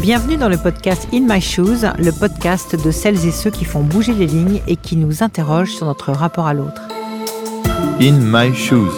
Bienvenue 0.00 0.36
dans 0.36 0.48
le 0.48 0.58
podcast 0.58 1.08
In 1.14 1.20
My 1.20 1.40
Shoes, 1.40 1.86
le 1.98 2.10
podcast 2.10 2.76
de 2.76 2.90
celles 2.90 3.26
et 3.26 3.30
ceux 3.30 3.50
qui 3.50 3.64
font 3.64 3.80
bouger 3.80 4.12
les 4.12 4.26
lignes 4.26 4.60
et 4.66 4.76
qui 4.76 4.96
nous 4.96 5.22
interrogent 5.22 5.72
sur 5.72 5.86
notre 5.86 6.12
rapport 6.12 6.46
à 6.46 6.52
l'autre. 6.52 6.82
In 8.00 8.18
My 8.20 8.54
Shoes. 8.54 8.92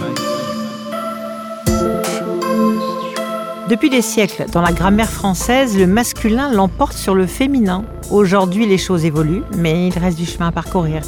Depuis 3.69 3.89
des 3.89 4.03
siècles, 4.03 4.46
dans 4.50 4.62
la 4.62 4.73
grammaire 4.73 5.11
française, 5.11 5.79
le 5.79 5.87
masculin 5.87 6.53
l'emporte 6.53 6.95
sur 6.95 7.14
le 7.14 7.27
féminin. 7.27 7.85
Aujourd'hui, 8.11 8.67
les 8.67 8.79
choses 8.79 9.05
évoluent, 9.05 9.45
mais 9.57 9.87
il 9.89 9.99
reste 9.99 10.19
du 10.19 10.27
chemin 10.27 10.49
à 10.49 10.53
parcourir, 10.53 11.03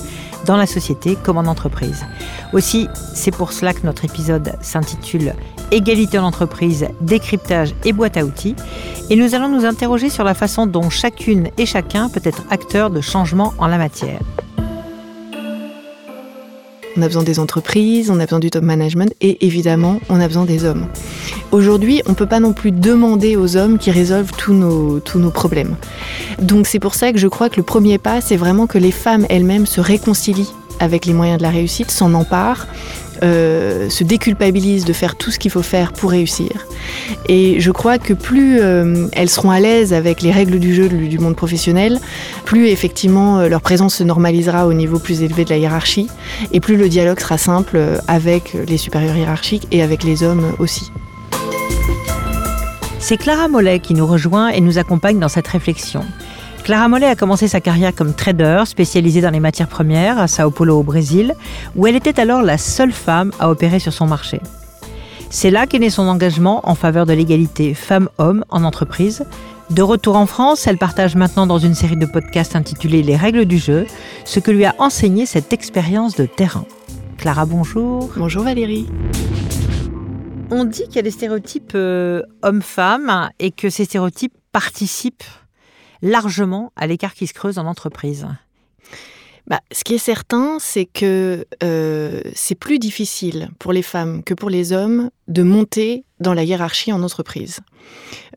dans 0.47 0.57
la 0.57 0.67
société 0.67 1.17
comme 1.21 1.39
en 1.39 1.47
entreprise. 1.47 2.05
Aussi, 2.53 2.89
c'est 3.15 3.35
pour 3.35 3.53
cela 3.53 3.75
que 3.75 3.85
notre 3.85 4.05
épisode 4.05 4.55
s'intitule 4.61 5.35
Égalité 5.71 6.19
en 6.19 6.25
entreprise, 6.25 6.87
décryptage 7.01 7.75
et 7.85 7.93
boîte 7.93 8.17
à 8.17 8.25
outils. 8.25 8.55
Et 9.11 9.17
nous 9.17 9.35
allons 9.35 9.49
nous 9.49 9.65
interroger 9.65 10.09
sur 10.09 10.25
la 10.25 10.35
façon 10.35 10.67
dont 10.67 10.91
chacune 10.91 11.49
et 11.59 11.67
chacun 11.67 12.09
peut 12.09 12.23
être 12.25 12.43
acteur 12.51 12.91
de 12.91 13.01
changement 13.01 13.55
en 13.59 13.67
la 13.67 13.79
matière. 13.79 14.21
On 16.97 17.03
a 17.03 17.07
besoin 17.07 17.25
des 17.25 17.41
entreprises, 17.41 18.09
on 18.09 18.21
a 18.21 18.25
besoin 18.25 18.39
du 18.39 18.51
top 18.51 18.63
management 18.63 19.13
et 19.21 19.45
évidemment, 19.45 19.99
on 20.09 20.21
a 20.21 20.29
besoin 20.29 20.45
des 20.45 20.65
hommes. 20.65 20.87
Aujourd'hui, 21.51 22.03
on 22.07 22.11
ne 22.11 22.15
peut 22.15 22.27
pas 22.27 22.39
non 22.39 22.53
plus 22.53 22.71
demander 22.71 23.35
aux 23.35 23.57
hommes 23.57 23.79
qui 23.79 23.91
résolvent 23.91 24.33
tous 24.37 24.55
nos, 24.55 25.01
tous 25.01 25.19
nos 25.19 25.31
problèmes. 25.31 25.75
Donc 26.41 26.69
c'est 26.69 26.79
pour 26.79 26.95
ça 26.95 27.13
que 27.13 27.19
je 27.19 27.27
crois 27.27 27.49
que 27.49 27.57
le 27.57 27.65
premier 27.65 27.99
pas, 27.99 28.21
c'est 28.21 28.37
vraiment 28.37 28.69
que 28.69 28.79
les 28.79 28.93
femmes 28.93 29.27
elles-mêmes 29.29 29.67
se 29.67 29.81
réconcilient 29.81 30.53
avec 30.79 31.05
les 31.07 31.13
moyens 31.15 31.39
de 31.39 31.43
la 31.43 31.51
réussite, 31.51 31.91
s'en 31.91 32.15
emparent, 32.15 32.67
euh, 33.25 33.89
se 33.89 34.05
déculpabilisent 34.05 34.85
de 34.85 34.93
faire 34.93 35.17
tout 35.17 35.31
ce 35.31 35.39
qu'il 35.39 35.51
faut 35.51 35.63
faire 35.63 35.93
pour 35.93 36.11
réussir. 36.11 36.67
Et 37.29 37.59
je 37.59 37.71
crois 37.71 37.99
que 37.99 38.13
plus 38.13 38.61
euh, 38.61 39.09
elles 39.13 39.31
seront 39.31 39.51
à 39.51 39.61
l'aise 39.61 39.95
avec 39.95 40.21
les 40.21 40.31
règles 40.31 40.59
du 40.59 40.75
jeu 40.75 40.89
du 40.89 41.19
monde 41.19 41.35
professionnel, 41.35 41.99
plus 42.45 42.69
effectivement 42.69 43.39
euh, 43.39 43.49
leur 43.49 43.63
présence 43.63 43.95
se 43.95 44.05
normalisera 44.05 44.67
au 44.67 44.75
niveau 44.75 44.99
plus 44.99 45.23
élevé 45.23 45.45
de 45.45 45.51
la 45.51 45.57
hiérarchie, 45.57 46.09
et 46.53 46.61
plus 46.61 46.77
le 46.77 46.89
dialogue 46.89 47.19
sera 47.19 47.39
simple 47.39 47.81
avec 48.09 48.55
les 48.69 48.77
supérieurs 48.77 49.17
hiérarchiques 49.17 49.67
et 49.73 49.83
avec 49.83 50.05
les 50.05 50.23
hommes 50.23 50.53
aussi. 50.59 50.93
C'est 52.99 53.17
Clara 53.17 53.49
Mollet 53.49 53.81
qui 53.81 53.95
nous 53.95 54.07
rejoint 54.07 54.49
et 54.49 54.61
nous 54.61 54.79
accompagne 54.79 55.19
dans 55.19 55.29
cette 55.29 55.49
réflexion. 55.49 56.05
Clara 56.65 56.89
Mollet 56.89 57.09
a 57.09 57.15
commencé 57.15 57.47
sa 57.47 57.61
carrière 57.61 57.95
comme 57.95 58.15
trader 58.15 58.63
spécialisée 58.65 59.21
dans 59.21 59.29
les 59.29 59.39
matières 59.39 59.69
premières 59.69 60.19
à 60.19 60.27
Sao 60.29 60.51
Paulo 60.51 60.81
au 60.81 60.83
Brésil, 60.83 61.35
où 61.77 61.87
elle 61.87 61.95
était 61.95 62.19
alors 62.19 62.41
la 62.41 62.57
seule 62.57 62.93
femme 62.93 63.33
à 63.39 63.51
opérer 63.51 63.79
sur 63.79 63.93
son 63.93 64.07
marché. 64.07 64.41
C'est 65.29 65.51
là 65.51 65.67
qu'est 65.67 65.79
né 65.79 65.91
son 65.91 66.09
engagement 66.09 66.67
en 66.67 66.75
faveur 66.75 67.05
de 67.05 67.13
l'égalité 67.13 67.75
femmes-hommes 67.75 68.47
en 68.49 68.65
entreprise. 68.65 69.27
De 69.69 69.83
retour 69.83 70.17
en 70.17 70.25
France, 70.25 70.67
elle 70.67 70.79
partage 70.79 71.17
maintenant 71.17 71.47
dans 71.47 71.59
une 71.59 71.75
série 71.75 71.99
de 71.99 72.07
podcasts 72.07 72.57
intitulée 72.57 73.03
Les 73.03 73.17
règles 73.17 73.45
du 73.45 73.59
jeu, 73.59 73.85
ce 74.25 74.41
que 74.41 74.51
lui 74.51 74.65
a 74.65 74.75
enseigné 74.79 75.27
cette 75.27 75.53
expérience 75.53 76.17
de 76.17 76.25
terrain. 76.25 76.65
Clara, 77.19 77.45
bonjour. 77.45 78.11
Bonjour 78.17 78.43
Valérie. 78.43 78.87
On 80.51 80.65
dit 80.65 80.85
qu'il 80.85 80.97
y 80.97 81.01
a 81.01 81.03
des 81.03 81.11
stéréotypes 81.11 81.73
euh, 81.75 82.23
hommes-femmes 82.43 83.29
et 83.39 83.51
que 83.51 83.69
ces 83.69 83.85
stéréotypes 83.85 84.33
participent 84.51 85.25
largement 86.05 86.73
à 86.77 86.87
l'écart 86.87 87.15
qui 87.15 87.27
se 87.27 87.35
creuse 87.35 87.59
en 87.59 87.67
entreprise. 87.67 88.29
Bah, 89.47 89.61
ce 89.73 89.85
qui 89.85 89.95
est 89.95 89.99
certain, 89.99 90.57
c'est 90.59 90.87
que 90.87 91.45
euh, 91.63 92.23
c'est 92.35 92.55
plus 92.55 92.79
difficile 92.79 93.51
pour 93.59 93.75
les 93.75 93.83
femmes 93.83 94.23
que 94.23 94.33
pour 94.33 94.49
les 94.49 94.73
hommes 94.73 95.11
de 95.29 95.43
monter 95.43 96.05
dans 96.19 96.33
la 96.33 96.45
hiérarchie 96.45 96.93
en 96.93 97.03
entreprise. 97.03 97.61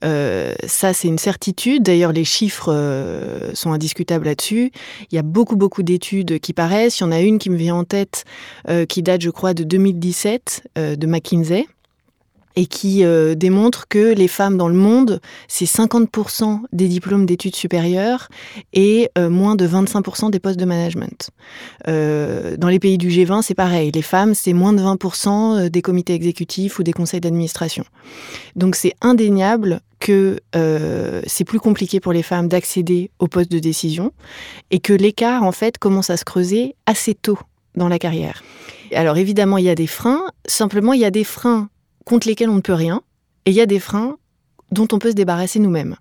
Euh, 0.03 0.53
ça, 0.65 0.93
c'est 0.93 1.07
une 1.07 1.17
certitude. 1.17 1.83
D'ailleurs, 1.83 2.11
les 2.11 2.25
chiffres 2.25 2.73
euh, 2.73 3.53
sont 3.53 3.71
indiscutables 3.71 4.25
là-dessus. 4.25 4.71
Il 5.09 5.15
y 5.15 5.17
a 5.17 5.21
beaucoup, 5.21 5.55
beaucoup 5.55 5.81
d'études 5.81 6.39
qui 6.39 6.51
paraissent. 6.51 6.99
Il 6.99 7.03
y 7.03 7.05
en 7.05 7.11
a 7.13 7.21
une 7.21 7.39
qui 7.39 7.49
me 7.49 7.57
vient 7.57 7.75
en 7.75 7.85
tête, 7.85 8.25
qui 8.89 9.01
date, 9.01 9.21
je 9.21 9.29
crois, 9.29 9.53
de 9.53 9.63
2017, 9.63 10.67
de 10.75 11.07
McKinsey 11.07 11.67
et 12.57 12.65
qui 12.65 13.05
euh, 13.05 13.35
démontre 13.35 13.87
que 13.87 14.15
les 14.15 14.27
femmes 14.27 14.57
dans 14.57 14.67
le 14.67 14.73
monde, 14.73 15.21
c'est 15.47 15.65
50% 15.65 16.61
des 16.73 16.87
diplômes 16.87 17.27
d'études 17.27 17.55
supérieures 17.55 18.29
et 18.73 19.09
euh, 19.15 19.29
moins 19.29 19.55
de 19.55 19.67
25% 19.67 20.31
des 20.31 20.39
postes 20.39 20.59
de 20.59 20.65
management. 20.65 21.29
Euh, 21.87 22.57
dans 22.57 22.67
les 22.67 22.79
pays 22.79 22.97
du 22.97 23.09
G20, 23.09 23.43
c'est 23.43 23.53
pareil. 23.53 23.91
Les 23.91 24.01
femmes, 24.01 24.33
c'est 24.33 24.53
moins 24.53 24.73
de 24.73 24.81
20% 24.81 25.69
des 25.69 25.81
comités 25.83 26.15
exécutifs 26.15 26.79
ou 26.79 26.83
des 26.83 26.93
conseils 26.93 27.21
d'administration. 27.21 27.85
Donc 28.55 28.75
c'est 28.75 28.95
indéniable 29.01 29.81
que 29.99 30.39
c'est 31.27 31.43
plus 31.43 31.59
compliqué 31.59 31.99
pour 31.99 32.13
les 32.13 32.23
femmes 32.23 32.47
d'accéder 32.47 33.11
aux 33.19 33.27
postes 33.27 33.51
de 33.51 33.59
décision 33.59 34.13
et 34.71 34.79
que 34.79 34.93
l'écart, 34.93 35.43
en 35.43 35.51
fait, 35.51 35.77
commence 35.77 36.09
à 36.09 36.17
se 36.17 36.25
creuser 36.25 36.75
assez 36.85 37.13
tôt 37.13 37.39
dans 37.75 37.87
la 37.87 37.99
carrière. 37.99 38.43
Alors 38.93 39.17
évidemment, 39.17 39.57
il 39.57 39.65
y 39.65 39.69
a 39.69 39.75
des 39.75 39.87
freins. 39.87 40.23
Simplement, 40.45 40.93
il 40.93 41.01
y 41.01 41.05
a 41.05 41.11
des 41.11 41.23
freins 41.23 41.69
contre 42.07 42.27
lesquels 42.27 42.49
on 42.49 42.55
ne 42.55 42.61
peut 42.61 42.73
rien, 42.73 43.01
et 43.45 43.51
il 43.51 43.55
y 43.55 43.61
a 43.61 43.65
des 43.65 43.79
freins 43.79 44.17
dont 44.71 44.87
on 44.91 44.99
peut 44.99 45.11
se 45.11 45.15
débarrasser 45.15 45.59
nous-mêmes. 45.59 45.95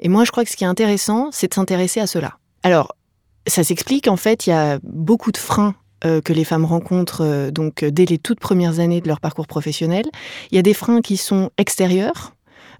Et 0.00 0.08
moi, 0.08 0.24
je 0.24 0.30
crois 0.30 0.44
que 0.44 0.50
ce 0.50 0.56
qui 0.56 0.64
est 0.64 0.68
intéressant, 0.68 1.30
c'est 1.32 1.48
de 1.48 1.54
s'intéresser 1.54 2.00
à 2.00 2.06
cela. 2.06 2.38
Alors, 2.62 2.96
ça 3.46 3.64
s'explique, 3.64 4.08
en 4.08 4.16
fait, 4.16 4.46
il 4.46 4.50
y 4.50 4.52
a 4.52 4.78
beaucoup 4.82 5.32
de 5.32 5.38
freins 5.38 5.74
euh, 6.04 6.20
que 6.20 6.32
les 6.32 6.44
femmes 6.44 6.64
rencontrent 6.64 7.22
euh, 7.24 7.50
donc 7.50 7.84
dès 7.84 8.04
les 8.04 8.18
toutes 8.18 8.40
premières 8.40 8.80
années 8.80 9.00
de 9.00 9.08
leur 9.08 9.20
parcours 9.20 9.46
professionnel. 9.46 10.04
Il 10.50 10.56
y 10.56 10.58
a 10.58 10.62
des 10.62 10.74
freins 10.74 11.00
qui 11.00 11.16
sont 11.16 11.50
extérieurs, 11.58 12.34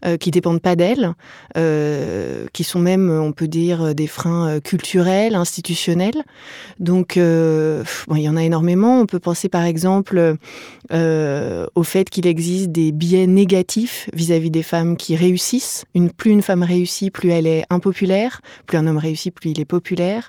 euh, 0.04 0.16
qui 0.16 0.32
dépendent 0.32 0.60
pas 0.60 0.74
d'elles, 0.74 1.12
euh, 1.56 2.46
qui 2.52 2.64
sont 2.64 2.80
même, 2.80 3.08
on 3.08 3.30
peut 3.30 3.46
dire, 3.46 3.94
des 3.94 4.08
freins 4.08 4.48
euh, 4.48 4.60
culturels, 4.60 5.36
institutionnels. 5.36 6.24
Donc, 6.80 7.16
bon, 7.16 8.16
il 8.16 8.22
y 8.22 8.28
en 8.28 8.36
a 8.36 8.42
énormément. 8.42 9.00
On 9.00 9.06
peut 9.06 9.20
penser 9.20 9.48
par 9.48 9.62
exemple 9.62 10.36
au 10.90 11.82
fait 11.84 12.10
qu'il 12.10 12.26
existe 12.26 12.70
des 12.70 12.92
biais 12.92 13.26
négatifs 13.26 14.10
vis-à-vis 14.12 14.50
des 14.50 14.62
femmes 14.62 14.96
qui 14.96 15.14
réussissent. 15.14 15.84
Plus 16.16 16.32
une 16.32 16.42
femme 16.42 16.62
réussit, 16.62 17.12
plus 17.12 17.30
elle 17.30 17.46
est 17.46 17.64
impopulaire. 17.70 18.40
Plus 18.66 18.78
un 18.78 18.86
homme 18.86 18.98
réussit, 18.98 19.32
plus 19.32 19.50
il 19.50 19.60
est 19.60 19.64
populaire. 19.64 20.28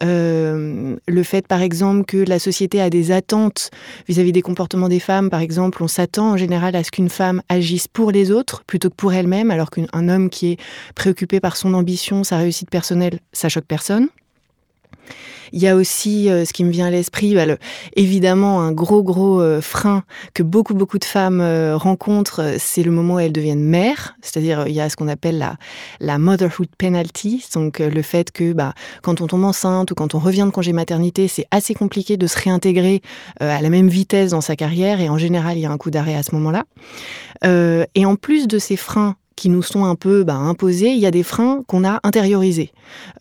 le 0.00 1.22
fait, 1.24 1.46
par 1.46 1.62
exemple, 1.62 2.04
que 2.04 2.18
la 2.18 2.38
société 2.38 2.80
a 2.80 2.90
des 2.90 3.10
attentes 3.10 3.70
vis-à-vis 4.06 4.30
-vis 4.30 4.34
des 4.34 4.42
comportements 4.42 4.88
des 4.88 5.00
femmes. 5.00 5.30
Par 5.30 5.40
exemple, 5.40 5.82
on 5.82 5.88
s'attend 5.88 6.32
en 6.32 6.36
général 6.36 6.76
à 6.76 6.84
ce 6.84 6.90
qu'une 6.90 7.10
femme 7.10 7.42
agisse 7.48 7.88
pour 7.88 8.12
les 8.12 8.30
autres 8.30 8.62
plutôt 8.66 8.90
que 8.90 8.94
pour 8.94 9.07
elle-même, 9.14 9.50
alors 9.50 9.70
qu'un 9.70 10.08
homme 10.08 10.30
qui 10.30 10.52
est 10.52 10.56
préoccupé 10.94 11.40
par 11.40 11.56
son 11.56 11.74
ambition, 11.74 12.24
sa 12.24 12.38
réussite 12.38 12.70
personnelle, 12.70 13.20
ça 13.32 13.48
choque 13.48 13.66
personne. 13.66 14.08
Il 15.52 15.60
y 15.60 15.68
a 15.68 15.76
aussi 15.76 16.30
euh, 16.30 16.44
ce 16.44 16.52
qui 16.52 16.64
me 16.64 16.70
vient 16.70 16.86
à 16.86 16.90
l'esprit, 16.90 17.34
bah, 17.34 17.44
évidemment 17.96 18.60
un 18.60 18.72
gros 18.72 19.02
gros 19.02 19.40
euh, 19.40 19.60
frein 19.60 20.04
que 20.34 20.42
beaucoup 20.42 20.74
beaucoup 20.74 20.98
de 20.98 21.04
femmes 21.04 21.40
euh, 21.40 21.76
rencontrent, 21.76 22.56
c'est 22.58 22.82
le 22.82 22.90
moment 22.90 23.14
où 23.14 23.18
elles 23.18 23.32
deviennent 23.32 23.62
mères. 23.62 24.16
C'est-à-dire 24.20 24.66
il 24.66 24.74
y 24.74 24.80
a 24.80 24.88
ce 24.88 24.96
qu'on 24.96 25.08
appelle 25.08 25.56
la, 26.00 26.18
motherhood 26.18 26.68
penalty, 26.76 27.44
donc 27.54 27.78
le 27.78 28.02
fait 28.02 28.30
que 28.32 28.52
bah, 28.52 28.74
quand 29.02 29.20
on 29.20 29.26
tombe 29.26 29.44
enceinte 29.44 29.90
ou 29.90 29.94
quand 29.94 30.14
on 30.14 30.18
revient 30.18 30.44
de 30.44 30.50
congé 30.50 30.72
maternité, 30.72 31.28
c'est 31.28 31.46
assez 31.50 31.74
compliqué 31.74 32.16
de 32.16 32.26
se 32.26 32.38
réintégrer 32.38 33.02
à 33.40 33.60
la 33.62 33.70
même 33.70 33.88
vitesse 33.88 34.30
dans 34.30 34.40
sa 34.40 34.56
carrière 34.56 35.00
et 35.00 35.08
en 35.08 35.18
général 35.18 35.56
il 35.56 35.60
y 35.60 35.66
a 35.66 35.70
un 35.70 35.78
coup 35.78 35.90
d'arrêt 35.90 36.14
à 36.14 36.22
ce 36.22 36.34
moment-là. 36.34 36.64
et 37.94 38.04
en 38.04 38.16
plus 38.16 38.48
de 38.48 38.58
ces 38.58 38.76
freins 38.76 39.16
qui 39.38 39.48
nous 39.48 39.62
sont 39.62 39.84
un 39.84 39.94
peu 39.94 40.24
bah, 40.24 40.34
imposés, 40.34 40.88
il 40.88 40.98
y 40.98 41.06
a 41.06 41.12
des 41.12 41.22
freins 41.22 41.62
qu'on 41.68 41.84
a 41.84 42.00
intériorisés. 42.02 42.72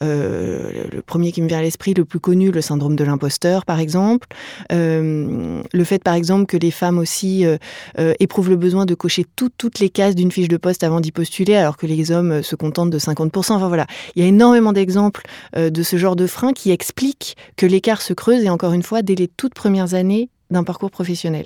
Euh, 0.01 0.83
le 0.91 1.01
premier 1.03 1.31
qui 1.31 1.43
me 1.43 1.47
vient 1.47 1.59
à 1.59 1.61
l'esprit, 1.61 1.93
le 1.93 2.05
plus 2.05 2.19
connu, 2.19 2.51
le 2.51 2.61
syndrome 2.61 2.95
de 2.95 3.03
l'imposteur, 3.03 3.65
par 3.65 3.79
exemple. 3.79 4.27
Euh, 4.71 5.61
le 5.71 5.83
fait, 5.83 6.03
par 6.03 6.15
exemple, 6.15 6.47
que 6.47 6.57
les 6.57 6.71
femmes 6.71 6.97
aussi 6.97 7.45
euh, 7.45 8.13
éprouvent 8.19 8.49
le 8.49 8.55
besoin 8.55 8.85
de 8.85 8.95
cocher 8.95 9.25
toutes 9.35 9.79
les 9.79 9.89
cases 9.89 10.15
d'une 10.15 10.31
fiche 10.31 10.47
de 10.47 10.57
poste 10.57 10.83
avant 10.83 11.01
d'y 11.01 11.11
postuler, 11.11 11.55
alors 11.55 11.77
que 11.77 11.85
les 11.85 12.11
hommes 12.11 12.41
se 12.41 12.55
contentent 12.55 12.89
de 12.89 12.99
50%. 12.99 13.53
Enfin 13.53 13.67
voilà, 13.67 13.85
il 14.15 14.23
y 14.23 14.25
a 14.25 14.27
énormément 14.27 14.73
d'exemples 14.73 15.21
de 15.55 15.83
ce 15.83 15.97
genre 15.97 16.15
de 16.15 16.25
freins 16.25 16.53
qui 16.53 16.71
expliquent 16.71 17.37
que 17.55 17.67
l'écart 17.67 18.01
se 18.01 18.13
creuse, 18.13 18.43
et 18.43 18.49
encore 18.49 18.73
une 18.73 18.83
fois, 18.83 19.03
dès 19.03 19.15
les 19.15 19.27
toutes 19.27 19.53
premières 19.53 19.93
années 19.93 20.29
d'un 20.49 20.63
parcours 20.63 20.89
professionnel. 20.89 21.45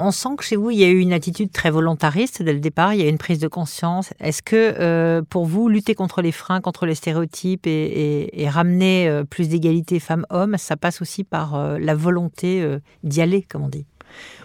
On 0.00 0.10
sent 0.10 0.30
que 0.36 0.44
chez 0.44 0.56
vous, 0.56 0.70
il 0.70 0.78
y 0.78 0.84
a 0.84 0.88
eu 0.88 0.98
une 0.98 1.12
attitude 1.12 1.50
très 1.50 1.70
volontariste 1.70 2.42
dès 2.42 2.52
le 2.52 2.60
départ, 2.60 2.94
il 2.94 3.00
y 3.00 3.02
a 3.02 3.06
eu 3.06 3.10
une 3.10 3.18
prise 3.18 3.38
de 3.38 3.48
conscience. 3.48 4.10
Est-ce 4.20 4.42
que 4.42 4.74
euh, 4.78 5.22
pour 5.28 5.46
vous, 5.46 5.68
lutter 5.68 5.94
contre 5.94 6.22
les 6.22 6.32
freins, 6.32 6.60
contre 6.60 6.86
les 6.86 6.94
stéréotypes 6.94 7.66
et, 7.66 8.48
ramener 8.48 9.08
euh, 9.08 9.24
plus 9.24 9.48
d'égalité 9.48 10.00
femmes-hommes, 10.00 10.56
ça 10.58 10.76
passe 10.76 11.02
aussi 11.02 11.24
par 11.24 11.54
euh, 11.54 11.78
la 11.78 11.94
volonté 11.94 12.78
d'y 13.02 13.20
aller, 13.20 13.42
comme 13.42 13.64
on 13.64 13.68
dit? 13.68 13.86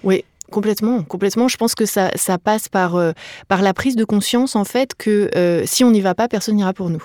Oui, 0.04 0.24
Complètement, 0.52 1.02
complètement. 1.02 1.48
Je 1.48 1.58
pense 1.58 1.74
que 1.74 1.86
ça, 1.86 2.12
ça 2.16 2.38
passe 2.38 2.70
par, 2.70 3.00
par 3.48 3.64
la 3.64 3.74
prise 3.74 3.96
de 3.96 4.06
conscience, 4.06 4.56
en 4.56 4.66
fait, 4.66 4.94
que 4.94 5.64
si 5.66 5.84
on 5.84 5.90
n'y 5.90 6.02
va 6.02 6.14
pas, 6.14 6.28
personne 6.28 6.58
n'ira 6.58 6.74
pour 6.74 6.92
nous. 6.92 7.04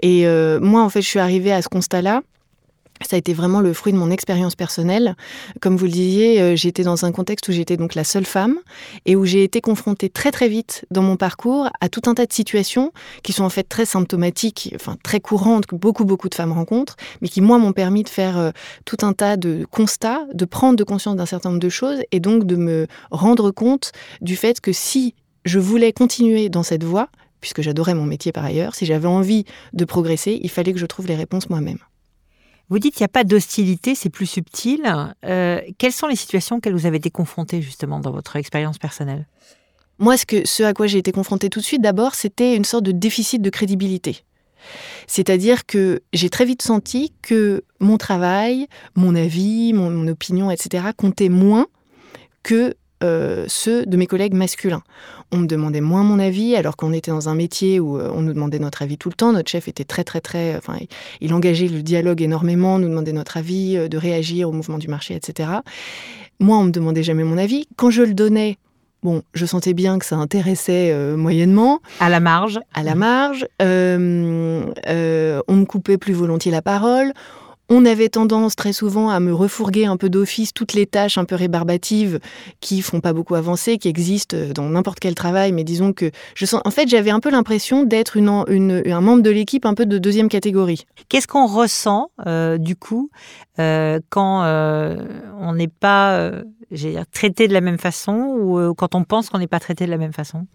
Et 0.00 0.26
moi, 0.60 0.82
en 0.82 0.88
fait, 0.88 1.02
je 1.02 1.08
suis 1.08 1.18
arrivée 1.18 1.50
à 1.50 1.60
ce 1.60 1.68
constat-là 1.68 2.22
ça 3.06 3.16
a 3.16 3.18
été 3.18 3.32
vraiment 3.32 3.60
le 3.60 3.72
fruit 3.72 3.92
de 3.92 3.98
mon 3.98 4.10
expérience 4.10 4.54
personnelle. 4.54 5.16
Comme 5.60 5.76
vous 5.76 5.84
le 5.84 5.90
disiez, 5.90 6.40
euh, 6.40 6.56
j'étais 6.56 6.82
dans 6.82 7.04
un 7.04 7.12
contexte 7.12 7.48
où 7.48 7.52
j'étais 7.52 7.76
donc 7.76 7.94
la 7.94 8.04
seule 8.04 8.24
femme 8.24 8.56
et 9.06 9.16
où 9.16 9.24
j'ai 9.24 9.44
été 9.44 9.60
confrontée 9.60 10.08
très 10.08 10.30
très 10.30 10.48
vite 10.48 10.84
dans 10.90 11.02
mon 11.02 11.16
parcours 11.16 11.68
à 11.80 11.88
tout 11.88 12.02
un 12.06 12.14
tas 12.14 12.26
de 12.26 12.32
situations 12.32 12.92
qui 13.22 13.32
sont 13.32 13.44
en 13.44 13.50
fait 13.50 13.64
très 13.64 13.84
symptomatiques, 13.84 14.72
enfin 14.74 14.96
très 15.02 15.20
courantes 15.20 15.66
que 15.66 15.76
beaucoup 15.76 16.04
beaucoup 16.04 16.28
de 16.28 16.34
femmes 16.34 16.52
rencontrent, 16.52 16.96
mais 17.20 17.28
qui 17.28 17.40
moi 17.40 17.58
m'ont 17.58 17.72
permis 17.72 18.02
de 18.02 18.08
faire 18.08 18.38
euh, 18.38 18.50
tout 18.84 18.98
un 19.02 19.12
tas 19.12 19.36
de 19.36 19.66
constats, 19.70 20.26
de 20.32 20.44
prendre 20.44 20.76
de 20.76 20.84
conscience 20.84 21.16
d'un 21.16 21.26
certain 21.26 21.50
nombre 21.50 21.60
de 21.60 21.68
choses 21.68 22.00
et 22.12 22.20
donc 22.20 22.44
de 22.44 22.56
me 22.56 22.86
rendre 23.10 23.50
compte 23.50 23.92
du 24.20 24.36
fait 24.36 24.60
que 24.60 24.72
si 24.72 25.14
je 25.44 25.58
voulais 25.58 25.92
continuer 25.92 26.48
dans 26.48 26.62
cette 26.62 26.84
voie, 26.84 27.08
puisque 27.40 27.60
j'adorais 27.60 27.94
mon 27.94 28.04
métier 28.04 28.32
par 28.32 28.44
ailleurs, 28.44 28.74
si 28.74 28.86
j'avais 28.86 29.08
envie 29.08 29.44
de 29.72 29.84
progresser, 29.84 30.40
il 30.42 30.48
fallait 30.48 30.72
que 30.72 30.78
je 30.78 30.86
trouve 30.86 31.06
les 31.06 31.16
réponses 31.16 31.50
moi-même. 31.50 31.78
Vous 32.72 32.78
dites 32.78 32.94
qu'il 32.94 33.02
n'y 33.02 33.10
a 33.10 33.12
pas 33.12 33.24
d'hostilité, 33.24 33.94
c'est 33.94 34.08
plus 34.08 34.24
subtil. 34.24 34.80
Euh, 35.26 35.60
quelles 35.76 35.92
sont 35.92 36.06
les 36.06 36.16
situations 36.16 36.56
auxquelles 36.56 36.72
vous 36.72 36.86
avez 36.86 36.96
été 36.96 37.10
confrontée 37.10 37.60
justement 37.60 38.00
dans 38.00 38.10
votre 38.10 38.36
expérience 38.36 38.78
personnelle? 38.78 39.26
Moi, 39.98 40.16
ce, 40.16 40.24
que, 40.24 40.48
ce 40.48 40.62
à 40.62 40.72
quoi 40.72 40.86
j'ai 40.86 40.96
été 40.96 41.12
confrontée 41.12 41.50
tout 41.50 41.60
de 41.60 41.66
suite, 41.66 41.82
d'abord, 41.82 42.14
c'était 42.14 42.56
une 42.56 42.64
sorte 42.64 42.84
de 42.84 42.92
déficit 42.92 43.42
de 43.42 43.50
crédibilité. 43.50 44.24
C'est-à-dire 45.06 45.66
que 45.66 46.00
j'ai 46.14 46.30
très 46.30 46.46
vite 46.46 46.62
senti 46.62 47.12
que 47.20 47.62
mon 47.78 47.98
travail, 47.98 48.68
mon 48.94 49.14
avis, 49.16 49.74
mon, 49.74 50.08
opinion, 50.08 50.50
etc., 50.50 50.92
comptaient 50.96 51.28
moins 51.28 51.66
que 52.42 52.72
euh, 53.02 53.44
ceux 53.48 53.86
de 53.86 53.96
mes 53.96 54.06
collègues 54.06 54.34
masculins. 54.34 54.82
On 55.32 55.38
me 55.38 55.46
demandait 55.46 55.80
moins 55.80 56.02
mon 56.02 56.18
avis, 56.18 56.56
alors 56.56 56.76
qu'on 56.76 56.92
était 56.92 57.10
dans 57.10 57.28
un 57.28 57.34
métier 57.34 57.80
où 57.80 57.98
euh, 57.98 58.10
on 58.14 58.22
nous 58.22 58.32
demandait 58.32 58.58
notre 58.58 58.82
avis 58.82 58.98
tout 58.98 59.08
le 59.08 59.14
temps. 59.14 59.32
Notre 59.32 59.50
chef 59.50 59.68
était 59.68 59.84
très, 59.84 60.04
très, 60.04 60.20
très. 60.20 60.56
Enfin, 60.56 60.76
il 61.20 61.34
engageait 61.34 61.68
le 61.68 61.82
dialogue 61.82 62.22
énormément, 62.22 62.78
nous 62.78 62.88
demandait 62.88 63.12
notre 63.12 63.36
avis, 63.36 63.76
euh, 63.76 63.88
de 63.88 63.96
réagir 63.96 64.48
au 64.48 64.52
mouvement 64.52 64.78
du 64.78 64.88
marché, 64.88 65.14
etc. 65.14 65.50
Moi, 66.38 66.58
on 66.58 66.64
me 66.64 66.70
demandait 66.70 67.02
jamais 67.02 67.24
mon 67.24 67.38
avis. 67.38 67.66
Quand 67.76 67.90
je 67.90 68.02
le 68.02 68.14
donnais, 68.14 68.58
Bon, 69.04 69.22
je 69.34 69.46
sentais 69.46 69.74
bien 69.74 69.98
que 69.98 70.06
ça 70.06 70.14
intéressait 70.14 70.94
moyennement. 71.16 71.80
À 71.98 72.08
la 72.08 72.20
marge. 72.20 72.60
À 72.72 72.84
la 72.84 72.94
marge. 72.94 73.44
on 73.58 73.64
me 73.64 75.64
coupait 75.64 75.98
plus 75.98 76.12
volontiers 76.12 76.52
la 76.52 76.62
parole. 76.62 77.12
On 77.74 77.86
avait 77.86 78.10
tendance 78.10 78.54
très 78.54 78.74
souvent 78.74 79.08
à 79.08 79.18
me 79.18 79.32
refourguer 79.32 79.86
un 79.86 79.96
peu 79.96 80.10
d'office 80.10 80.52
toutes 80.52 80.74
les 80.74 80.84
tâches 80.84 81.16
un 81.16 81.24
peu 81.24 81.36
rébarbatives 81.36 82.20
qui 82.60 82.82
font 82.82 83.00
pas 83.00 83.14
beaucoup 83.14 83.34
avancer, 83.34 83.78
qui 83.78 83.88
existent 83.88 84.36
dans 84.54 84.68
n'importe 84.68 85.00
quel 85.00 85.14
travail, 85.14 85.52
mais 85.52 85.64
disons 85.64 85.94
que 85.94 86.10
je 86.34 86.44
sens. 86.44 86.60
En 86.66 86.70
fait, 86.70 86.86
j'avais 86.86 87.08
un 87.08 87.18
peu 87.18 87.30
l'impression 87.30 87.84
d'être 87.84 88.18
une, 88.18 88.82
un 88.84 89.00
membre 89.00 89.22
de 89.22 89.30
l'équipe 89.30 89.64
un 89.64 89.72
peu 89.72 89.86
de 89.86 89.96
deuxième 89.96 90.28
catégorie. 90.28 90.84
Qu'est-ce 91.08 91.26
qu'on 91.26 91.46
ressent 91.46 92.10
euh, 92.26 92.58
du 92.58 92.76
coup 92.76 93.08
euh, 93.58 94.00
quand 94.10 94.44
euh, 94.44 94.96
on 95.40 95.54
n'est 95.54 95.66
pas 95.66 96.30
traité 97.10 97.48
de 97.48 97.54
la 97.54 97.62
même 97.62 97.78
façon 97.78 98.36
ou 98.38 98.74
quand 98.74 98.94
on 98.94 99.04
pense 99.04 99.30
qu'on 99.30 99.38
n'est 99.38 99.46
pas 99.46 99.60
traité 99.60 99.86
de 99.86 99.90
la 99.90 99.96
même 99.96 100.12
façon? 100.12 100.46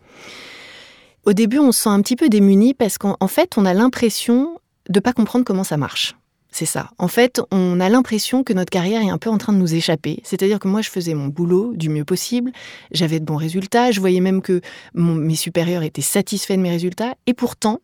Au 1.26 1.34
début, 1.34 1.58
on 1.58 1.72
se 1.72 1.82
sent 1.82 1.90
un 1.90 2.02
petit 2.04 2.16
peu 2.16 2.30
démuni 2.30 2.76
parce 2.76 3.00
qu'en 3.00 3.28
fait, 3.28 3.58
on 3.58 3.66
a 3.66 3.74
l'impression 3.74 4.60
de 4.88 5.00
pas 5.00 5.14
comprendre 5.14 5.46
comment 5.46 5.64
ça 5.64 5.78
marche. 5.78 6.16
C'est 6.58 6.66
ça. 6.66 6.90
En 6.98 7.08
fait, 7.08 7.40
on 7.52 7.80
a 7.80 7.88
l'impression 7.88 8.44
que 8.44 8.52
notre 8.52 8.72
carrière 8.72 9.04
est 9.04 9.12
un 9.12 9.20
peu 9.20 9.30
en 9.30 9.38
train 9.38 9.54
de 9.54 9.60
nous 9.60 9.76
échapper. 9.76 10.22
C'est-à-dire 10.24 10.58
que 10.58 10.68
moi, 10.68 10.82
je 10.82 10.90
faisais 10.90 11.14
mon 11.14 11.28
boulot 11.28 11.74
du 11.76 11.88
mieux 11.88 12.04
possible, 12.04 12.52
j'avais 12.92 13.20
de 13.20 13.26
bons 13.26 13.36
résultats, 13.36 13.92
je 13.92 14.00
voyais 14.00 14.22
même 14.22 14.42
que 14.42 14.62
mes 14.96 15.36
supérieurs 15.36 15.84
étaient 15.84 16.02
satisfaits 16.02 16.54
de 16.54 16.62
mes 16.62 16.72
résultats, 16.72 17.14
et 17.28 17.36
pourtant, 17.36 17.80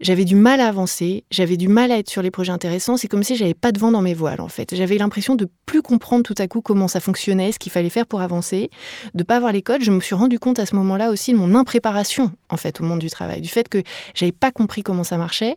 j'avais 0.00 0.24
du 0.24 0.34
mal 0.34 0.60
à 0.60 0.68
avancer, 0.68 1.24
j'avais 1.30 1.58
du 1.58 1.68
mal 1.68 1.92
à 1.92 1.98
être 1.98 2.08
sur 2.08 2.22
les 2.22 2.30
projets 2.30 2.50
intéressants. 2.50 2.96
C'est 2.96 3.08
comme 3.08 3.22
si 3.22 3.36
j'avais 3.36 3.54
pas 3.54 3.72
de 3.72 3.78
vent 3.78 3.92
dans 3.92 4.02
mes 4.02 4.14
voiles, 4.14 4.40
en 4.40 4.48
fait. 4.48 4.74
J'avais 4.74 4.96
l'impression 4.96 5.36
de 5.36 5.46
plus 5.66 5.82
comprendre 5.82 6.24
tout 6.24 6.34
à 6.38 6.48
coup 6.48 6.60
comment 6.60 6.88
ça 6.88 6.98
fonctionnait, 6.98 7.52
ce 7.52 7.58
qu'il 7.58 7.70
fallait 7.70 7.90
faire 7.90 8.06
pour 8.06 8.20
avancer, 8.20 8.70
de 9.14 9.22
pas 9.22 9.36
avoir 9.36 9.52
les 9.52 9.62
codes. 9.62 9.82
Je 9.82 9.92
me 9.92 10.00
suis 10.00 10.14
rendu 10.14 10.38
compte 10.38 10.58
à 10.58 10.66
ce 10.66 10.74
moment-là 10.76 11.10
aussi 11.10 11.32
de 11.32 11.38
mon 11.38 11.54
impréparation, 11.54 12.32
en 12.48 12.56
fait, 12.56 12.80
au 12.80 12.84
monde 12.84 13.00
du 13.00 13.10
travail, 13.10 13.42
du 13.42 13.48
fait 13.48 13.68
que 13.68 13.82
j'avais 14.14 14.32
pas 14.32 14.50
compris 14.50 14.82
comment 14.82 15.04
ça 15.04 15.18
marchait. 15.18 15.56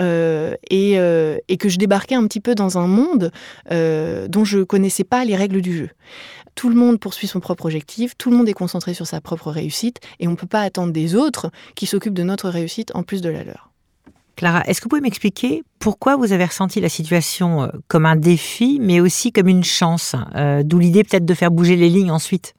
Euh, 0.00 0.54
euh, 0.72 1.38
et, 1.48 1.56
que 1.56 1.68
je 1.68 1.78
débarquais 1.78 2.14
un 2.14 2.26
petit 2.26 2.40
peu 2.40 2.54
dans 2.54 2.78
un 2.78 2.86
monde 2.86 3.32
euh, 3.72 4.28
dont 4.28 4.44
je 4.44 4.60
connaissais 4.60 5.04
pas 5.04 5.24
les 5.24 5.36
règles 5.36 5.60
du 5.60 5.76
jeu. 5.76 5.90
Tout 6.54 6.68
le 6.68 6.74
monde 6.74 7.00
poursuit 7.00 7.26
son 7.26 7.40
propre 7.40 7.66
objectif, 7.66 8.16
tout 8.16 8.30
le 8.30 8.36
monde 8.36 8.48
est 8.48 8.54
concentré 8.54 8.94
sur 8.94 9.06
sa 9.06 9.20
propre 9.20 9.50
réussite, 9.50 10.00
et 10.20 10.28
on 10.28 10.32
ne 10.32 10.36
peut 10.36 10.46
pas 10.46 10.62
attendre 10.62 10.92
des 10.92 11.14
autres 11.14 11.50
qui 11.74 11.86
s'occupent 11.86 12.14
de 12.14 12.22
notre 12.22 12.48
réussite 12.48 12.94
en 12.94 13.02
plus 13.02 13.22
de 13.22 13.28
la 13.28 13.44
leur. 13.44 13.70
Clara, 14.36 14.62
est-ce 14.66 14.80
que 14.80 14.84
vous 14.84 14.90
pouvez 14.90 15.00
m'expliquer 15.00 15.62
pourquoi 15.78 16.16
vous 16.16 16.32
avez 16.32 16.44
ressenti 16.44 16.80
la 16.80 16.88
situation 16.88 17.70
comme 17.88 18.06
un 18.06 18.14
défi, 18.14 18.78
mais 18.80 19.00
aussi 19.00 19.32
comme 19.32 19.48
une 19.48 19.64
chance 19.64 20.14
D'où 20.62 20.78
l'idée 20.78 21.02
peut-être 21.02 21.24
de 21.24 21.34
faire 21.34 21.50
bouger 21.50 21.74
les 21.74 21.88
lignes 21.88 22.12
ensuite? 22.12 22.54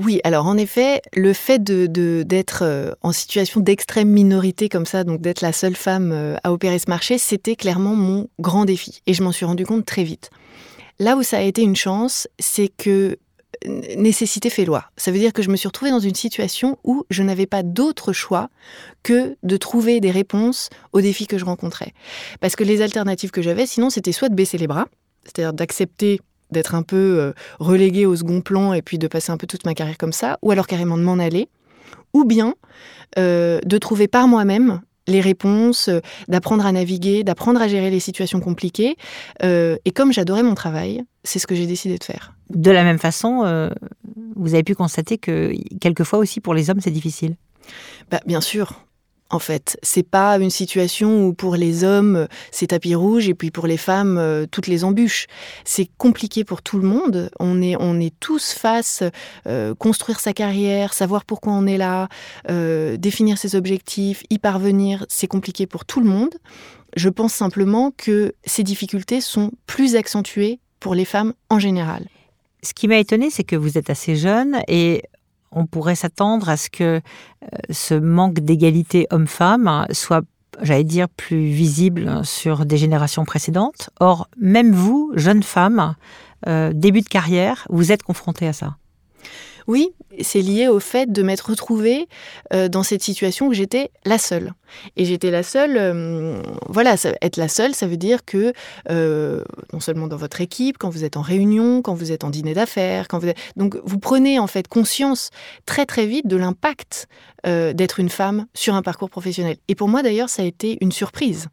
Oui, 0.00 0.20
alors 0.24 0.46
en 0.46 0.56
effet, 0.56 1.02
le 1.12 1.32
fait 1.32 1.62
de, 1.62 2.22
d'être 2.22 2.62
euh, 2.62 2.92
en 3.02 3.12
situation 3.12 3.60
d'extrême 3.60 4.08
minorité 4.08 4.68
comme 4.68 4.86
ça, 4.86 5.04
donc 5.04 5.20
d'être 5.20 5.42
la 5.42 5.52
seule 5.52 5.76
femme 5.76 6.38
à 6.42 6.52
opérer 6.52 6.78
ce 6.78 6.88
marché, 6.88 7.18
c'était 7.18 7.56
clairement 7.56 7.94
mon 7.94 8.28
grand 8.38 8.64
défi. 8.64 9.02
Et 9.06 9.14
je 9.14 9.22
m'en 9.22 9.32
suis 9.32 9.44
rendu 9.44 9.66
compte 9.66 9.84
très 9.84 10.04
vite. 10.04 10.30
Là 10.98 11.16
où 11.16 11.22
ça 11.22 11.38
a 11.38 11.42
été 11.42 11.62
une 11.62 11.76
chance, 11.76 12.28
c'est 12.38 12.68
que 12.68 13.18
nécessité 13.96 14.50
fait 14.50 14.64
loi. 14.64 14.84
Ça 14.96 15.10
veut 15.10 15.18
dire 15.18 15.32
que 15.32 15.42
je 15.42 15.50
me 15.50 15.56
suis 15.56 15.68
retrouvée 15.68 15.90
dans 15.90 16.00
une 16.00 16.14
situation 16.14 16.78
où 16.84 17.04
je 17.10 17.22
n'avais 17.22 17.46
pas 17.46 17.62
d'autre 17.62 18.12
choix 18.12 18.48
que 19.02 19.36
de 19.42 19.56
trouver 19.56 20.00
des 20.00 20.10
réponses 20.10 20.70
aux 20.92 21.00
défis 21.00 21.26
que 21.26 21.38
je 21.38 21.44
rencontrais. 21.44 21.92
Parce 22.40 22.56
que 22.56 22.64
les 22.64 22.82
alternatives 22.82 23.30
que 23.30 23.42
j'avais, 23.42 23.66
sinon, 23.66 23.90
c'était 23.90 24.12
soit 24.12 24.28
de 24.28 24.34
baisser 24.34 24.58
les 24.58 24.66
bras, 24.66 24.86
c'est-à-dire 25.24 25.52
d'accepter 25.52 26.20
d'être 26.52 26.74
un 26.74 26.82
peu 26.82 27.18
euh, 27.18 27.32
reléguée 27.58 28.06
au 28.06 28.16
second 28.16 28.40
plan 28.40 28.72
et 28.72 28.82
puis 28.82 28.98
de 28.98 29.08
passer 29.08 29.32
un 29.32 29.36
peu 29.36 29.46
toute 29.46 29.64
ma 29.66 29.74
carrière 29.74 29.98
comme 29.98 30.12
ça, 30.12 30.38
ou 30.42 30.50
alors 30.50 30.66
carrément 30.66 30.96
de 30.96 31.02
m'en 31.02 31.18
aller, 31.18 31.48
ou 32.14 32.24
bien 32.24 32.54
euh, 33.18 33.60
de 33.64 33.78
trouver 33.78 34.08
par 34.08 34.28
moi-même 34.28 34.80
les 35.06 35.20
réponses, 35.20 35.88
euh, 35.88 36.00
d'apprendre 36.28 36.64
à 36.64 36.72
naviguer, 36.72 37.24
d'apprendre 37.24 37.60
à 37.60 37.68
gérer 37.68 37.90
les 37.90 38.00
situations 38.00 38.40
compliquées. 38.40 38.96
Euh, 39.42 39.76
et 39.84 39.90
comme 39.90 40.12
j'adorais 40.12 40.42
mon 40.42 40.54
travail, 40.54 41.02
c'est 41.24 41.38
ce 41.38 41.46
que 41.46 41.54
j'ai 41.54 41.66
décidé 41.66 41.98
de 41.98 42.04
faire. 42.04 42.34
De 42.50 42.70
la 42.70 42.84
même 42.84 42.98
façon, 42.98 43.70
vous 44.36 44.54
avez 44.54 44.62
pu 44.62 44.74
constater 44.74 45.18
que 45.18 45.52
quelquefois 45.80 46.18
aussi 46.18 46.40
pour 46.40 46.54
les 46.54 46.68
hommes, 46.68 46.80
c'est 46.80 46.90
difficile? 46.90 47.36
Bah, 48.10 48.20
bien 48.26 48.40
sûr, 48.40 48.84
en 49.32 49.38
fait. 49.38 49.78
C'est 49.82 50.08
pas 50.08 50.36
une 50.38 50.50
situation 50.50 51.26
où 51.26 51.32
pour 51.32 51.56
les 51.56 51.82
hommes 51.82 52.28
c'est 52.52 52.68
tapis 52.68 52.94
rouge 52.94 53.28
et 53.28 53.34
puis 53.34 53.50
pour 53.50 53.66
les 53.66 53.78
femmes 53.78 54.18
euh, 54.18 54.46
toutes 54.48 54.68
les 54.68 54.84
embûches. 54.84 55.26
C'est 55.64 55.90
compliqué 55.98 56.44
pour 56.44 56.62
tout 56.62 56.78
le 56.78 56.86
monde. 56.86 57.30
On 57.40 57.60
est, 57.60 57.74
on 57.80 57.98
est 57.98 58.14
tous 58.20 58.52
face 58.52 59.02
euh, 59.46 59.74
construire 59.74 60.20
sa 60.20 60.32
carrière, 60.32 60.92
savoir 60.92 61.24
pourquoi 61.24 61.54
on 61.54 61.66
est 61.66 61.78
là, 61.78 62.08
euh, 62.50 62.96
définir 62.96 63.38
ses 63.38 63.56
objectifs, 63.56 64.22
y 64.30 64.38
parvenir. 64.38 65.04
C'est 65.08 65.26
compliqué 65.26 65.66
pour 65.66 65.84
tout 65.84 66.00
le 66.00 66.08
monde. 66.08 66.34
Je 66.94 67.08
pense 67.08 67.32
simplement 67.32 67.90
que 67.96 68.34
ces 68.44 68.62
difficultés 68.62 69.22
sont 69.22 69.50
plus 69.66 69.96
accentuées 69.96 70.60
pour 70.78 70.94
les 70.94 71.06
femmes 71.06 71.32
en 71.48 71.58
général. 71.58 72.06
Ce 72.62 72.74
qui 72.74 72.86
m'a 72.86 72.98
étonné, 72.98 73.30
c'est 73.30 73.44
que 73.44 73.56
vous 73.56 73.78
êtes 73.78 73.90
assez 73.90 74.14
jeune 74.14 74.60
et 74.68 75.02
on 75.52 75.66
pourrait 75.66 75.94
s'attendre 75.94 76.48
à 76.48 76.56
ce 76.56 76.70
que 76.70 76.84
euh, 76.84 77.00
ce 77.70 77.94
manque 77.94 78.40
d'égalité 78.40 79.06
homme-femme 79.10 79.86
soit, 79.92 80.24
j'allais 80.60 80.84
dire, 80.84 81.08
plus 81.08 81.46
visible 81.46 82.24
sur 82.24 82.66
des 82.66 82.76
générations 82.76 83.24
précédentes. 83.24 83.90
Or, 84.00 84.28
même 84.40 84.72
vous, 84.72 85.12
jeune 85.14 85.42
femme, 85.42 85.94
euh, 86.48 86.72
début 86.74 87.02
de 87.02 87.08
carrière, 87.08 87.66
vous 87.70 87.92
êtes 87.92 88.02
confrontée 88.02 88.48
à 88.48 88.52
ça. 88.52 88.76
Oui, 89.66 89.90
c'est 90.20 90.42
lié 90.42 90.68
au 90.68 90.80
fait 90.80 91.10
de 91.10 91.22
m'être 91.22 91.50
retrouvée 91.50 92.08
euh, 92.52 92.68
dans 92.68 92.82
cette 92.82 93.02
situation 93.02 93.46
où 93.46 93.52
j'étais 93.52 93.90
la 94.04 94.18
seule. 94.18 94.54
Et 94.96 95.04
j'étais 95.04 95.30
la 95.30 95.42
seule, 95.42 95.76
euh, 95.76 96.42
voilà, 96.68 96.94
être 97.20 97.36
la 97.36 97.48
seule, 97.48 97.74
ça 97.74 97.86
veut 97.86 97.96
dire 97.96 98.24
que 98.24 98.52
euh, 98.90 99.44
non 99.72 99.80
seulement 99.80 100.06
dans 100.06 100.16
votre 100.16 100.40
équipe, 100.40 100.78
quand 100.78 100.90
vous 100.90 101.04
êtes 101.04 101.16
en 101.16 101.22
réunion, 101.22 101.82
quand 101.82 101.94
vous 101.94 102.12
êtes 102.12 102.24
en 102.24 102.30
dîner 102.30 102.54
d'affaires, 102.54 103.08
quand 103.08 103.18
vous 103.18 103.28
donc 103.56 103.78
vous 103.84 103.98
prenez 103.98 104.38
en 104.38 104.46
fait 104.46 104.68
conscience 104.68 105.30
très 105.66 105.86
très 105.86 106.06
vite 106.06 106.26
de 106.26 106.36
l'impact 106.36 107.08
d'être 107.44 107.98
une 107.98 108.08
femme 108.08 108.46
sur 108.54 108.76
un 108.76 108.82
parcours 108.82 109.10
professionnel. 109.10 109.56
Et 109.66 109.74
pour 109.74 109.88
moi 109.88 110.04
d'ailleurs, 110.04 110.28
ça 110.28 110.42
a 110.42 110.44
été 110.44 110.78
une 110.80 110.92
surprise. 110.92 111.48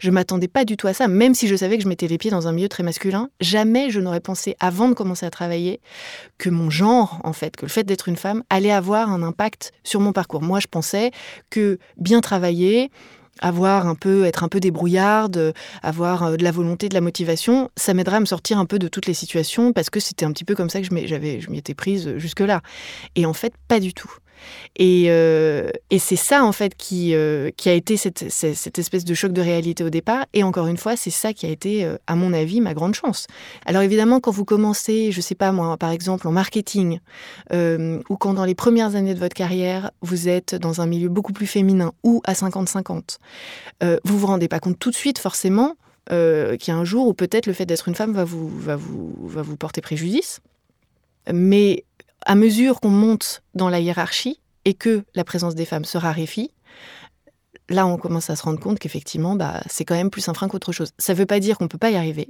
Je 0.00 0.10
m'attendais 0.10 0.48
pas 0.48 0.64
du 0.64 0.76
tout 0.76 0.86
à 0.86 0.94
ça, 0.94 1.08
même 1.08 1.34
si 1.34 1.48
je 1.48 1.56
savais 1.56 1.76
que 1.76 1.82
je 1.82 1.88
mettais 1.88 2.08
les 2.08 2.18
pieds 2.18 2.30
dans 2.30 2.48
un 2.48 2.52
milieu 2.52 2.68
très 2.68 2.82
masculin. 2.82 3.28
Jamais 3.40 3.90
je 3.90 4.00
n'aurais 4.00 4.20
pensé, 4.20 4.56
avant 4.60 4.88
de 4.88 4.94
commencer 4.94 5.26
à 5.26 5.30
travailler, 5.30 5.80
que 6.38 6.50
mon 6.50 6.70
genre, 6.70 7.20
en 7.24 7.32
fait, 7.32 7.56
que 7.56 7.62
le 7.62 7.70
fait 7.70 7.84
d'être 7.84 8.08
une 8.08 8.16
femme, 8.16 8.42
allait 8.50 8.72
avoir 8.72 9.10
un 9.10 9.22
impact 9.22 9.72
sur 9.82 10.00
mon 10.00 10.12
parcours. 10.12 10.42
Moi, 10.42 10.60
je 10.60 10.66
pensais 10.66 11.10
que 11.50 11.78
bien 11.96 12.20
travailler, 12.20 12.90
avoir 13.40 13.86
un 13.86 13.94
peu, 13.94 14.24
être 14.24 14.44
un 14.44 14.48
peu 14.48 14.60
débrouillarde, 14.60 15.54
avoir 15.82 16.22
euh, 16.22 16.36
de 16.36 16.44
la 16.44 16.52
volonté, 16.52 16.88
de 16.88 16.94
la 16.94 17.00
motivation, 17.00 17.70
ça 17.76 17.94
m'aiderait 17.94 18.16
à 18.16 18.20
me 18.20 18.26
sortir 18.26 18.58
un 18.58 18.66
peu 18.66 18.78
de 18.78 18.88
toutes 18.88 19.06
les 19.06 19.14
situations 19.14 19.72
parce 19.72 19.90
que 19.90 20.00
c'était 20.00 20.24
un 20.24 20.32
petit 20.32 20.44
peu 20.44 20.54
comme 20.54 20.70
ça 20.70 20.80
que 20.80 20.86
je 20.86 20.94
m'y 20.94 21.58
étais 21.58 21.74
prise 21.74 22.16
jusque-là. 22.16 22.62
Et 23.16 23.26
en 23.26 23.32
fait, 23.32 23.54
pas 23.68 23.80
du 23.80 23.92
tout. 23.92 24.12
Et, 24.76 25.06
euh, 25.08 25.70
et 25.90 25.98
c'est 25.98 26.16
ça, 26.16 26.44
en 26.44 26.52
fait, 26.52 26.74
qui, 26.76 27.14
euh, 27.14 27.50
a 27.66 27.70
été 27.70 27.96
cette, 27.96 28.22
espèce 28.78 29.04
de 29.04 29.14
choc 29.14 29.32
de 29.32 29.40
réalité 29.40 29.84
au 29.84 29.90
départ. 29.90 30.26
Et 30.32 30.42
encore 30.42 30.66
une 30.66 30.76
fois, 30.76 30.96
c'est 30.96 31.10
ça 31.10 31.32
qui 31.32 31.46
a 31.46 31.48
été, 31.48 31.84
euh, 31.84 31.96
à 32.06 32.16
mon 32.16 32.32
avis, 32.32 32.60
ma 32.60 32.74
grande 32.74 32.94
chance. 32.94 33.26
Alors 33.66 33.82
évidemment, 33.82 34.20
quand 34.20 34.30
vous 34.30 34.44
commencez, 34.44 35.12
je 35.12 35.20
sais 35.20 35.34
pas 35.34 35.52
moi, 35.52 35.76
par 35.76 35.90
exemple, 35.90 36.26
en 36.28 36.32
marketing, 36.32 37.00
ou 37.52 38.16
quand 38.16 38.34
dans 38.34 38.44
les 38.44 38.54
premières 38.54 38.96
années 38.96 39.14
de 39.14 39.20
votre 39.20 39.34
carrière, 39.34 39.90
vous 40.02 40.28
êtes 40.28 40.54
dans 40.54 40.80
un 40.80 40.86
milieu 40.86 41.08
beaucoup 41.08 41.32
plus 41.32 41.46
féminin, 41.46 41.92
ou 42.02 42.20
à 42.24 42.32
50-50, 42.32 43.18
euh, 43.82 43.98
vous 44.04 44.18
vous 44.18 44.26
rendez 44.26 44.48
pas 44.48 44.60
compte 44.60 44.78
tout 44.78 44.90
de 44.90 44.96
suite, 44.96 45.18
forcément, 45.18 45.76
qu'il 46.08 46.68
y 46.68 46.70
a 46.70 46.76
un 46.76 46.84
jour 46.84 47.08
où 47.08 47.14
peut-être 47.14 47.46
le 47.46 47.52
fait 47.52 47.64
d'être 47.64 47.88
une 47.88 47.94
femme 47.94 48.12
vous, 48.24 48.48
va, 48.48 48.76
vous, 48.76 49.14
va 49.22 49.42
vous 49.42 49.56
porter 49.56 49.80
préjudice. 49.80 50.40
Mais 51.32 51.84
à 52.24 52.34
mesure 52.34 52.80
qu'on 52.80 52.90
monte 52.90 53.42
dans 53.54 53.68
la 53.68 53.80
hiérarchie 53.80 54.40
et 54.64 54.74
que 54.74 55.04
la 55.14 55.24
présence 55.24 55.54
des 55.54 55.64
femmes 55.64 55.84
se 55.84 55.98
raréfie, 55.98 56.50
là, 57.68 57.86
on 57.86 57.96
commence 57.96 58.30
à 58.30 58.36
se 58.36 58.42
rendre 58.42 58.60
compte 58.60 58.78
qu'effectivement, 58.78 59.36
bah, 59.36 59.62
c'est 59.68 59.84
quand 59.84 59.94
même 59.94 60.10
plus 60.10 60.28
un 60.28 60.34
frein 60.34 60.48
qu'autre 60.48 60.72
chose. 60.72 60.90
Ça 60.98 61.14
ne 61.14 61.18
veut 61.18 61.26
pas 61.26 61.40
dire 61.40 61.58
qu'on 61.58 61.64
ne 61.64 61.68
peut 61.68 61.78
pas 61.78 61.90
y 61.90 61.96
arriver. 61.96 62.28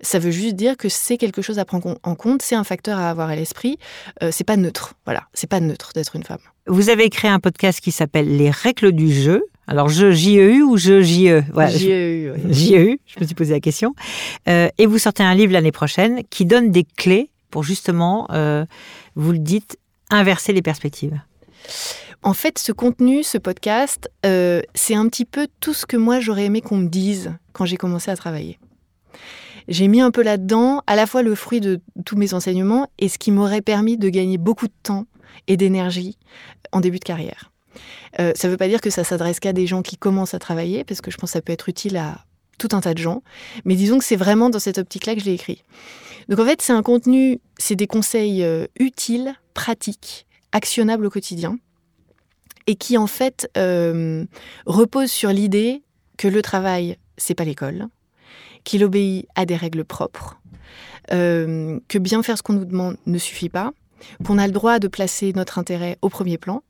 Ça 0.00 0.18
veut 0.18 0.30
juste 0.30 0.56
dire 0.56 0.76
que 0.76 0.88
c'est 0.88 1.16
quelque 1.16 1.42
chose 1.42 1.58
à 1.58 1.64
prendre 1.64 1.98
en 2.02 2.14
compte, 2.14 2.42
c'est 2.42 2.54
un 2.54 2.64
facteur 2.64 2.98
à 2.98 3.10
avoir 3.10 3.28
à 3.28 3.36
l'esprit. 3.36 3.78
Euh, 4.22 4.30
c'est 4.32 4.44
pas 4.44 4.56
neutre. 4.56 4.94
Voilà, 5.04 5.24
c'est 5.32 5.48
pas 5.48 5.60
neutre 5.60 5.92
d'être 5.94 6.16
une 6.16 6.22
femme. 6.22 6.38
Vous 6.66 6.90
avez 6.90 7.08
créé 7.08 7.30
un 7.30 7.40
podcast 7.40 7.80
qui 7.80 7.92
s'appelle 7.92 8.36
Les 8.36 8.50
règles 8.50 8.92
du 8.92 9.12
jeu. 9.12 9.44
Alors, 9.66 9.88
je 9.88 10.10
J-E-U 10.10 10.62
ou 10.62 10.78
je 10.78 11.02
J-E 11.02 11.44
voilà, 11.52 11.70
J-E-U, 11.70 12.32
oui. 12.32 12.40
J-E-U, 12.54 13.00
je 13.04 13.20
me 13.20 13.26
suis 13.26 13.34
posé 13.34 13.52
la 13.52 13.60
question. 13.60 13.94
Euh, 14.48 14.68
et 14.78 14.86
vous 14.86 14.98
sortez 14.98 15.22
un 15.22 15.34
livre 15.34 15.52
l'année 15.52 15.72
prochaine 15.72 16.22
qui 16.30 16.46
donne 16.46 16.70
des 16.70 16.84
clés 16.84 17.30
pour 17.50 17.62
justement, 17.62 18.26
euh, 18.30 18.64
vous 19.14 19.32
le 19.32 19.38
dites, 19.38 19.78
inverser 20.10 20.52
les 20.52 20.62
perspectives. 20.62 21.20
En 22.22 22.34
fait, 22.34 22.58
ce 22.58 22.72
contenu, 22.72 23.22
ce 23.22 23.38
podcast, 23.38 24.10
euh, 24.26 24.60
c'est 24.74 24.94
un 24.94 25.08
petit 25.08 25.24
peu 25.24 25.46
tout 25.60 25.74
ce 25.74 25.86
que 25.86 25.96
moi 25.96 26.20
j'aurais 26.20 26.46
aimé 26.46 26.60
qu'on 26.60 26.78
me 26.78 26.88
dise 26.88 27.32
quand 27.52 27.64
j'ai 27.64 27.76
commencé 27.76 28.10
à 28.10 28.16
travailler. 28.16 28.58
J'ai 29.68 29.86
mis 29.86 30.00
un 30.00 30.10
peu 30.10 30.22
là-dedans 30.22 30.82
à 30.86 30.96
la 30.96 31.06
fois 31.06 31.22
le 31.22 31.34
fruit 31.34 31.60
de 31.60 31.80
tous 32.04 32.16
mes 32.16 32.34
enseignements 32.34 32.88
et 32.98 33.08
ce 33.08 33.18
qui 33.18 33.30
m'aurait 33.30 33.60
permis 33.60 33.98
de 33.98 34.08
gagner 34.08 34.38
beaucoup 34.38 34.66
de 34.66 34.72
temps 34.82 35.06
et 35.46 35.56
d'énergie 35.56 36.18
en 36.72 36.80
début 36.80 36.98
de 36.98 37.04
carrière. 37.04 37.52
Euh, 38.18 38.32
ça 38.34 38.48
ne 38.48 38.52
veut 38.52 38.56
pas 38.56 38.68
dire 38.68 38.80
que 38.80 38.90
ça 38.90 39.04
s'adresse 39.04 39.40
qu'à 39.40 39.52
des 39.52 39.66
gens 39.66 39.82
qui 39.82 39.96
commencent 39.96 40.34
à 40.34 40.38
travailler, 40.38 40.84
parce 40.84 41.00
que 41.00 41.10
je 41.10 41.18
pense 41.18 41.30
que 41.30 41.34
ça 41.34 41.42
peut 41.42 41.52
être 41.52 41.68
utile 41.68 41.96
à 41.96 42.24
tout 42.58 42.68
un 42.72 42.80
tas 42.80 42.94
de 42.94 42.98
gens. 42.98 43.22
Mais 43.64 43.74
disons 43.74 43.98
que 43.98 44.04
c'est 44.04 44.16
vraiment 44.16 44.50
dans 44.50 44.58
cette 44.58 44.78
optique-là 44.78 45.14
que 45.14 45.20
je 45.20 45.26
l'ai 45.26 45.34
écrit. 45.34 45.64
Donc 46.28 46.38
en 46.40 46.44
fait, 46.44 46.60
c'est 46.60 46.72
un 46.72 46.82
contenu, 46.82 47.40
c'est 47.56 47.76
des 47.76 47.86
conseils 47.86 48.44
euh, 48.44 48.66
utiles, 48.78 49.34
pratiques, 49.54 50.26
actionnables 50.52 51.06
au 51.06 51.10
quotidien, 51.10 51.58
et 52.66 52.76
qui 52.76 52.98
en 52.98 53.06
fait 53.06 53.50
euh, 53.56 54.24
reposent 54.66 55.10
sur 55.10 55.30
l'idée 55.30 55.82
que 56.18 56.28
le 56.28 56.42
travail, 56.42 56.98
c'est 57.16 57.34
pas 57.34 57.44
l'école, 57.44 57.86
qu'il 58.64 58.84
obéit 58.84 59.26
à 59.34 59.46
des 59.46 59.56
règles 59.56 59.84
propres, 59.84 60.38
euh, 61.12 61.80
que 61.88 61.98
bien 61.98 62.22
faire 62.22 62.36
ce 62.36 62.42
qu'on 62.42 62.52
nous 62.52 62.66
demande 62.66 62.96
ne 63.06 63.18
suffit 63.18 63.48
pas, 63.48 63.72
qu'on 64.24 64.38
a 64.38 64.46
le 64.46 64.52
droit 64.52 64.78
de 64.78 64.88
placer 64.88 65.32
notre 65.34 65.58
intérêt 65.58 65.98
au 66.02 66.08
premier 66.08 66.38
plan. 66.38 66.62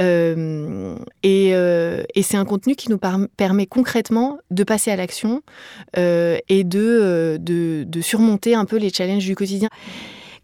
Euh, 0.00 0.96
et, 1.22 1.50
euh, 1.52 2.02
et 2.14 2.22
c'est 2.22 2.36
un 2.36 2.44
contenu 2.44 2.74
qui 2.76 2.90
nous 2.90 2.98
permet 3.36 3.66
concrètement 3.66 4.38
de 4.50 4.64
passer 4.64 4.90
à 4.90 4.96
l'action 4.96 5.42
euh, 5.96 6.38
et 6.48 6.64
de, 6.64 7.38
surmonter 8.00 8.54
un 8.54 8.64
peu 8.64 8.76
les 8.76 8.90
challenges 8.90 9.24
du 9.24 9.34
quotidien. 9.34 9.68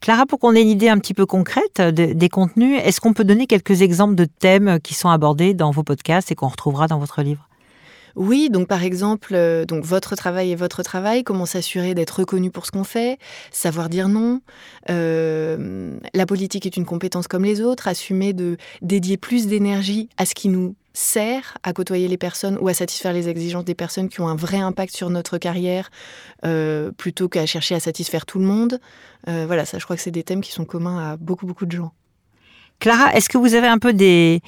Clara, 0.01 0.25
pour 0.25 0.39
qu'on 0.39 0.55
ait 0.55 0.63
une 0.63 0.69
idée 0.69 0.89
un 0.89 0.99
petit 0.99 1.13
peu 1.13 1.27
concrète 1.27 1.81
de- 1.81 2.15
des 2.15 2.29
contenus, 2.31 2.81
est-ce 2.83 3.01
qu'on 3.01 3.13
peut 3.13 3.25
donner 3.25 3.47
quelques 3.47 3.83
exemples 3.83 4.15
de 4.15 4.25
thèmes 4.25 4.81
qui 4.81 4.95
sont 4.95 5.11
abordés 5.11 5.53
dans 5.53 5.71
vos 5.71 5.83
podcasts 5.83 6.33
et 6.33 6.35
qu'on 6.35 6.49
retrouvera 6.49 6.87
dans 6.87 6.99
votre 6.99 7.21
livre? 7.21 7.50
Oui, 8.17 8.51
donc 8.51 8.69
par 8.69 8.83
exemple, 8.83 9.35
euh, 9.35 9.65
donc 9.65 9.85
votre 9.85 10.17
travail 10.17 10.53
est 10.53 10.57
votre 10.57 10.83
travail, 10.83 11.25
comment 11.25 11.47
s'assurer 11.47 11.95
d'être 11.95 12.21
reconnu 12.21 12.51
pour 12.51 12.67
ce 12.67 12.71
qu'on 12.71 12.85
fait, 12.85 13.19
savoir 13.51 13.89
dire 13.89 14.09
non. 14.09 14.41
Euh, 14.91 15.99
la 16.15 16.27
politique 16.27 16.67
est 16.67 16.77
une 16.77 16.85
compétence 16.85 17.29
comme 17.29 17.45
les 17.45 17.61
autres, 17.61 17.89
assumer 17.89 18.33
de 18.33 18.57
dédier 18.83 19.17
plus 19.17 19.47
d'énergie 19.47 20.09
à 20.17 20.27
ce 20.27 20.35
qui 20.35 20.49
nous 20.49 20.75
sert 20.93 21.57
à 21.63 21.73
côtoyer 21.73 22.09
les 22.09 22.19
personnes 22.19 22.59
ou 22.61 22.69
à 22.69 22.75
satisfaire 22.75 23.13
les 23.13 23.29
exigences 23.29 23.65
des 23.65 23.77
personnes 23.77 24.09
qui 24.09 24.21
ont 24.21 24.29
un 24.29 24.35
vrai 24.35 24.59
impact 24.59 24.95
sur 24.95 25.09
notre 25.09 25.39
carrière, 25.39 25.91
euh, 26.45 26.91
plutôt 26.93 27.29
qu'à 27.29 27.47
chercher 27.47 27.77
à 27.77 27.81
satisfaire 27.81 28.27
tout 28.27 28.39
le 28.39 28.45
monde. 28.45 28.81
Voilà, 29.27 29.65
ça 29.65 29.79
je 29.79 29.85
crois 29.85 29.97
que 29.97 30.03
c'est 30.03 30.11
des 30.11 30.25
thèmes 30.25 30.41
qui 30.41 30.51
sont 30.51 30.65
communs 30.65 31.13
à 31.13 31.17
beaucoup 31.17 31.47
beaucoup 31.47 31.67
de 31.67 31.73
gens. 31.73 31.93
Clara, 32.81 33.15
est-ce 33.15 33.29
que 33.29 33.37
vous 33.37 33.55
avez 33.55 33.67
un 33.67 33.79
peu 33.79 33.93
des, 33.93 34.41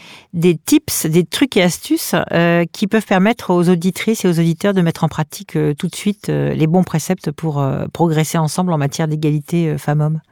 tips, 0.64 1.04
des 1.04 1.24
trucs 1.24 1.58
et 1.58 1.62
astuces 1.62 2.14
euh, 2.32 2.64
qui 2.72 2.86
peuvent 2.86 3.04
permettre 3.04 3.52
aux 3.52 3.68
auditrices 3.68 4.24
et 4.24 4.28
aux 4.28 4.40
auditeurs 4.40 4.72
de 4.72 4.80
mettre 4.80 5.04
en 5.04 5.08
pratique 5.08 5.54
euh, 5.54 5.74
tout 5.74 5.86
de 5.86 5.94
suite 5.94 6.30
euh, 6.30 6.54
les 6.54 6.66
bons 6.66 6.82
préceptes 6.82 7.30
pour 7.30 7.62
progresser 7.92 8.38
ensemble 8.38 8.72
en 8.72 8.78
matière 8.78 9.06
d'égalité 9.06 9.76
femmes-hommes? 9.76 10.22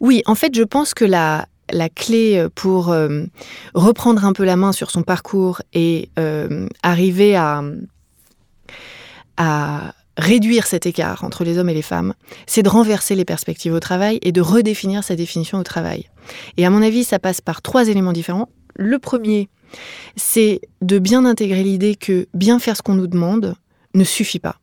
Oui, 0.00 0.22
en 0.26 0.34
fait, 0.34 0.54
je 0.54 0.62
pense 0.62 0.92
que 0.92 1.06
la, 1.06 1.46
clé 1.94 2.46
pour 2.54 2.94
reprendre 3.74 4.24
un 4.24 4.32
peu 4.34 4.44
la 4.44 4.56
main 4.56 4.72
sur 4.72 4.90
son 4.90 5.02
parcours 5.02 5.62
et 5.72 6.10
arriver 6.82 7.34
à 7.36 7.62
réduire 10.18 10.66
cet 10.66 10.84
écart 10.84 11.24
entre 11.24 11.44
les 11.44 11.58
hommes 11.58 11.68
et 11.68 11.74
les 11.74 11.82
femmes, 11.82 12.12
c'est 12.46 12.62
de 12.62 12.68
renverser 12.68 13.14
les 13.14 13.24
perspectives 13.24 13.72
au 13.72 13.80
travail 13.80 14.18
et 14.22 14.32
de 14.32 14.40
redéfinir 14.40 15.04
sa 15.04 15.16
définition 15.16 15.58
au 15.58 15.62
travail. 15.62 16.06
Et 16.56 16.66
à 16.66 16.70
mon 16.70 16.82
avis, 16.82 17.04
ça 17.04 17.18
passe 17.18 17.40
par 17.40 17.62
trois 17.62 17.88
éléments 17.88 18.12
différents. 18.12 18.48
Le 18.74 18.98
premier, 18.98 19.48
c'est 20.16 20.60
de 20.82 20.98
bien 20.98 21.24
intégrer 21.24 21.62
l'idée 21.62 21.94
que 21.94 22.26
bien 22.34 22.58
faire 22.58 22.76
ce 22.76 22.82
qu'on 22.82 22.94
nous 22.94 23.06
demande 23.06 23.54
ne 23.94 24.04
suffit 24.04 24.40
pas. 24.40 24.56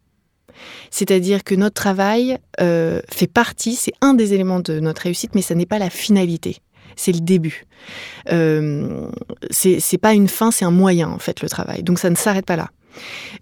C'est-à-dire 0.92 1.44
que 1.44 1.56
notre 1.56 1.74
travail 1.74 2.38
euh, 2.62 3.02
fait 3.12 3.28
partie, 3.28 3.76
c'est 3.76 3.94
un 4.02 4.14
des 4.14 4.34
éléments 4.34 4.60
de 4.60 4.80
notre 4.80 5.04
réussite, 5.04 5.36
mais 5.36 5.42
ça 5.42 5.56
n'est 5.56 5.66
pas 5.66 5.80
la 5.80 5.90
finalité. 5.90 6.58
C'est 6.96 7.12
le 7.12 7.20
début. 7.20 7.66
Euh, 8.32 9.10
c'est 9.52 9.98
pas 9.98 10.14
une 10.14 10.30
fin, 10.30 10.52
c'est 10.52 10.64
un 10.64 10.72
moyen 10.72 11.10
en 11.10 11.20
fait 11.20 11.42
le 11.42 11.50
travail. 11.50 11.84
Donc 11.84 12.00
ça 12.00 12.10
ne 12.10 12.16
s'arrête 12.16 12.46
pas 12.46 12.56
là. 12.56 12.70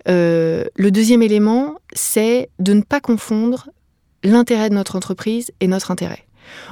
Euh, 0.07 0.65
le 0.75 0.91
deuxième 0.91 1.21
élément, 1.21 1.75
c'est 1.93 2.49
de 2.59 2.73
ne 2.73 2.81
pas 2.81 2.99
confondre 2.99 3.69
l'intérêt 4.23 4.69
de 4.69 4.75
notre 4.75 4.95
entreprise 4.95 5.51
et 5.59 5.67
notre 5.67 5.91
intérêt. 5.91 6.25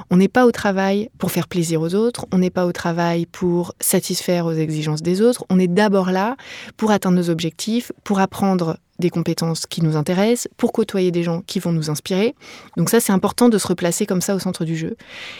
On 0.09 0.17
n'est 0.17 0.27
pas 0.27 0.45
au 0.45 0.51
travail 0.51 1.09
pour 1.17 1.31
faire 1.31 1.47
plaisir 1.47 1.81
aux 1.81 1.95
autres, 1.95 2.25
on 2.31 2.37
n'est 2.37 2.49
pas 2.49 2.65
au 2.65 2.71
travail 2.71 3.25
pour 3.25 3.73
satisfaire 3.79 4.45
aux 4.45 4.53
exigences 4.53 5.01
des 5.01 5.21
autres, 5.21 5.45
on 5.49 5.59
est 5.59 5.67
d'abord 5.67 6.11
là 6.11 6.35
pour 6.77 6.91
atteindre 6.91 7.17
nos 7.17 7.29
objectifs, 7.29 7.91
pour 8.03 8.19
apprendre 8.19 8.77
des 8.99 9.09
compétences 9.09 9.65
qui 9.65 9.81
nous 9.81 9.95
intéressent, 9.95 10.47
pour 10.57 10.71
côtoyer 10.71 11.11
des 11.11 11.23
gens 11.23 11.41
qui 11.41 11.59
vont 11.59 11.71
nous 11.71 11.89
inspirer. 11.89 12.35
Donc 12.77 12.89
ça, 12.89 12.99
c'est 12.99 13.13
important 13.13 13.49
de 13.49 13.57
se 13.57 13.67
replacer 13.67 14.05
comme 14.05 14.21
ça 14.21 14.35
au 14.35 14.39
centre 14.39 14.65
du 14.65 14.75
jeu. 14.75 14.95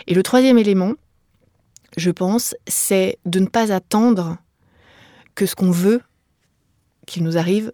Et 0.07 0.13
le 0.13 0.23
troisième 0.23 0.57
élément, 0.57 0.93
je 1.95 2.09
pense, 2.09 2.55
c'est 2.67 3.19
de 3.25 3.39
ne 3.39 3.47
pas 3.47 3.71
attendre 3.71 4.37
que 5.35 5.45
ce 5.45 5.55
qu'on 5.55 5.71
veut 5.71 6.01
qu'il 7.07 7.23
nous 7.23 7.37
arrive, 7.37 7.71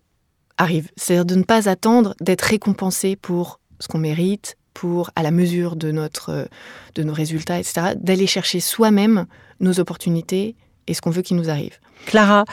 arrive. 0.57 0.89
C'est-à-dire 0.95 1.25
de 1.25 1.35
ne 1.35 1.43
pas 1.43 1.69
attendre 1.69 2.15
d'être 2.21 2.41
récompensé 2.41 3.15
pour 3.15 3.59
ce 3.79 3.87
qu'on 3.87 3.99
mérite, 3.99 4.57
pour 4.73 5.09
à 5.15 5.23
la 5.23 5.31
mesure 5.31 5.75
de, 5.75 5.91
notre, 5.91 6.47
de 6.95 7.03
nos 7.03 7.13
résultats, 7.13 7.59
etc., 7.59 7.93
d'aller 7.95 8.27
chercher 8.27 8.59
soi-même 8.59 9.25
nos 9.59 9.79
opportunités 9.79 10.55
et 10.87 10.93
ce 10.93 11.01
qu'on 11.01 11.09
veut 11.09 11.21
qu'il 11.21 11.37
nous 11.37 11.49
arrive. 11.49 11.79
Clara, 12.05 12.45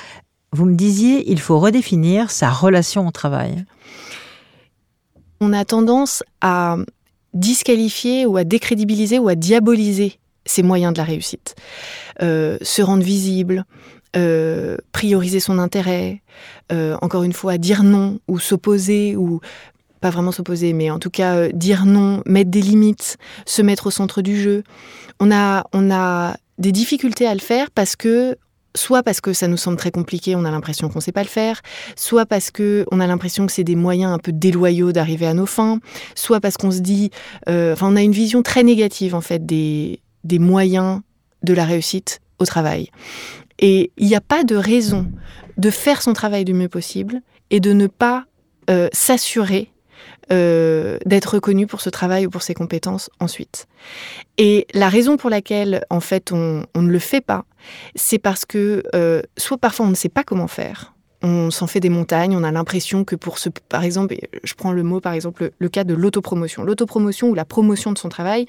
vous 0.52 0.64
me 0.64 0.74
disiez, 0.74 1.30
il 1.30 1.40
faut 1.40 1.58
redéfinir 1.58 2.30
sa 2.30 2.50
relation 2.50 3.06
au 3.06 3.10
travail. 3.10 3.64
On 5.40 5.52
a 5.52 5.64
tendance 5.64 6.22
à 6.40 6.76
disqualifier 7.34 8.24
ou 8.24 8.36
à 8.36 8.44
décrédibiliser 8.44 9.18
ou 9.18 9.28
à 9.28 9.34
diaboliser 9.34 10.18
ces 10.46 10.62
moyens 10.62 10.92
de 10.92 10.98
la 10.98 11.04
réussite. 11.04 11.54
Euh, 12.22 12.58
se 12.62 12.82
rendre 12.82 13.02
visible, 13.02 13.64
euh, 14.16 14.76
prioriser 14.92 15.40
son 15.40 15.58
intérêt, 15.58 16.22
euh, 16.72 16.96
encore 17.02 17.22
une 17.22 17.32
fois, 17.32 17.58
dire 17.58 17.82
non 17.82 18.20
ou 18.28 18.38
s'opposer 18.38 19.16
ou 19.16 19.40
pas 20.00 20.10
vraiment 20.10 20.32
s'opposer, 20.32 20.72
mais 20.72 20.90
en 20.90 20.98
tout 20.98 21.10
cas 21.10 21.48
dire 21.48 21.86
non, 21.86 22.22
mettre 22.26 22.50
des 22.50 22.60
limites, 22.60 23.16
se 23.46 23.62
mettre 23.62 23.86
au 23.86 23.90
centre 23.90 24.22
du 24.22 24.40
jeu. 24.40 24.62
On 25.18 25.32
a, 25.32 25.64
on 25.72 25.90
a 25.90 26.36
des 26.58 26.72
difficultés 26.72 27.26
à 27.26 27.34
le 27.34 27.40
faire 27.40 27.70
parce 27.70 27.96
que 27.96 28.36
soit 28.76 29.02
parce 29.02 29.20
que 29.20 29.32
ça 29.32 29.48
nous 29.48 29.56
semble 29.56 29.76
très 29.76 29.92
compliqué, 29.92 30.36
on 30.36 30.44
a 30.44 30.50
l'impression 30.50 30.88
qu'on 30.88 30.98
ne 30.98 31.02
sait 31.02 31.12
pas 31.12 31.22
le 31.22 31.28
faire, 31.28 31.62
soit 31.96 32.26
parce 32.26 32.50
que 32.50 32.84
on 32.92 33.00
a 33.00 33.06
l'impression 33.06 33.46
que 33.46 33.52
c'est 33.52 33.64
des 33.64 33.76
moyens 33.76 34.12
un 34.12 34.18
peu 34.18 34.32
déloyaux 34.32 34.92
d'arriver 34.92 35.26
à 35.26 35.34
nos 35.34 35.46
fins, 35.46 35.78
soit 36.14 36.40
parce 36.40 36.56
qu'on 36.56 36.72
se 36.72 36.80
dit, 36.80 37.10
enfin, 37.46 37.88
on 37.88 37.96
a 37.96 38.02
une 38.02 38.12
vision 38.12 38.42
très 38.42 38.62
négative 38.62 39.14
en 39.14 39.20
fait 39.20 39.46
des, 39.46 40.00
des 40.24 40.38
moyens 40.38 41.00
de 41.42 41.54
la 41.54 41.64
réussite 41.64 42.20
au 42.38 42.46
travail. 42.46 42.90
Et 43.58 43.92
il 43.96 44.06
n'y 44.06 44.16
a 44.16 44.20
pas 44.20 44.44
de 44.44 44.56
raison 44.56 45.10
de 45.56 45.70
faire 45.70 46.02
son 46.02 46.12
travail 46.12 46.44
du 46.44 46.54
mieux 46.54 46.68
possible 46.68 47.20
et 47.50 47.60
de 47.60 47.72
ne 47.72 47.86
pas 47.86 48.24
euh, 48.70 48.88
s'assurer 48.92 49.70
euh, 50.32 50.98
d'être 51.04 51.34
reconnu 51.34 51.66
pour 51.66 51.82
ce 51.82 51.90
travail 51.90 52.26
ou 52.26 52.30
pour 52.30 52.42
ses 52.42 52.54
compétences 52.54 53.10
ensuite. 53.20 53.66
Et 54.38 54.66
la 54.72 54.88
raison 54.88 55.16
pour 55.16 55.28
laquelle, 55.28 55.84
en 55.90 56.00
fait, 56.00 56.32
on, 56.32 56.64
ne 56.74 56.88
le 56.88 56.98
fait 56.98 57.20
pas, 57.20 57.44
c'est 57.94 58.18
parce 58.18 58.46
que 58.46 58.82
euh, 58.94 59.20
soit 59.36 59.58
parfois 59.58 59.86
on 59.86 59.90
ne 59.90 59.94
sait 59.94 60.08
pas 60.08 60.24
comment 60.24 60.48
faire, 60.48 60.93
on 61.24 61.50
s'en 61.50 61.66
fait 61.66 61.80
des 61.80 61.88
montagnes, 61.88 62.36
on 62.36 62.44
a 62.44 62.52
l'impression 62.52 63.04
que 63.04 63.16
pour 63.16 63.38
ce, 63.38 63.48
par 63.48 63.82
exemple, 63.82 64.14
je 64.44 64.54
prends 64.54 64.72
le 64.72 64.82
mot 64.82 65.00
par 65.00 65.14
exemple, 65.14 65.52
le 65.58 65.68
cas 65.70 65.82
de 65.82 65.94
l'autopromotion. 65.94 66.62
L'autopromotion 66.62 67.30
ou 67.30 67.34
la 67.34 67.46
promotion 67.46 67.92
de 67.92 67.98
son 67.98 68.10
travail, 68.10 68.46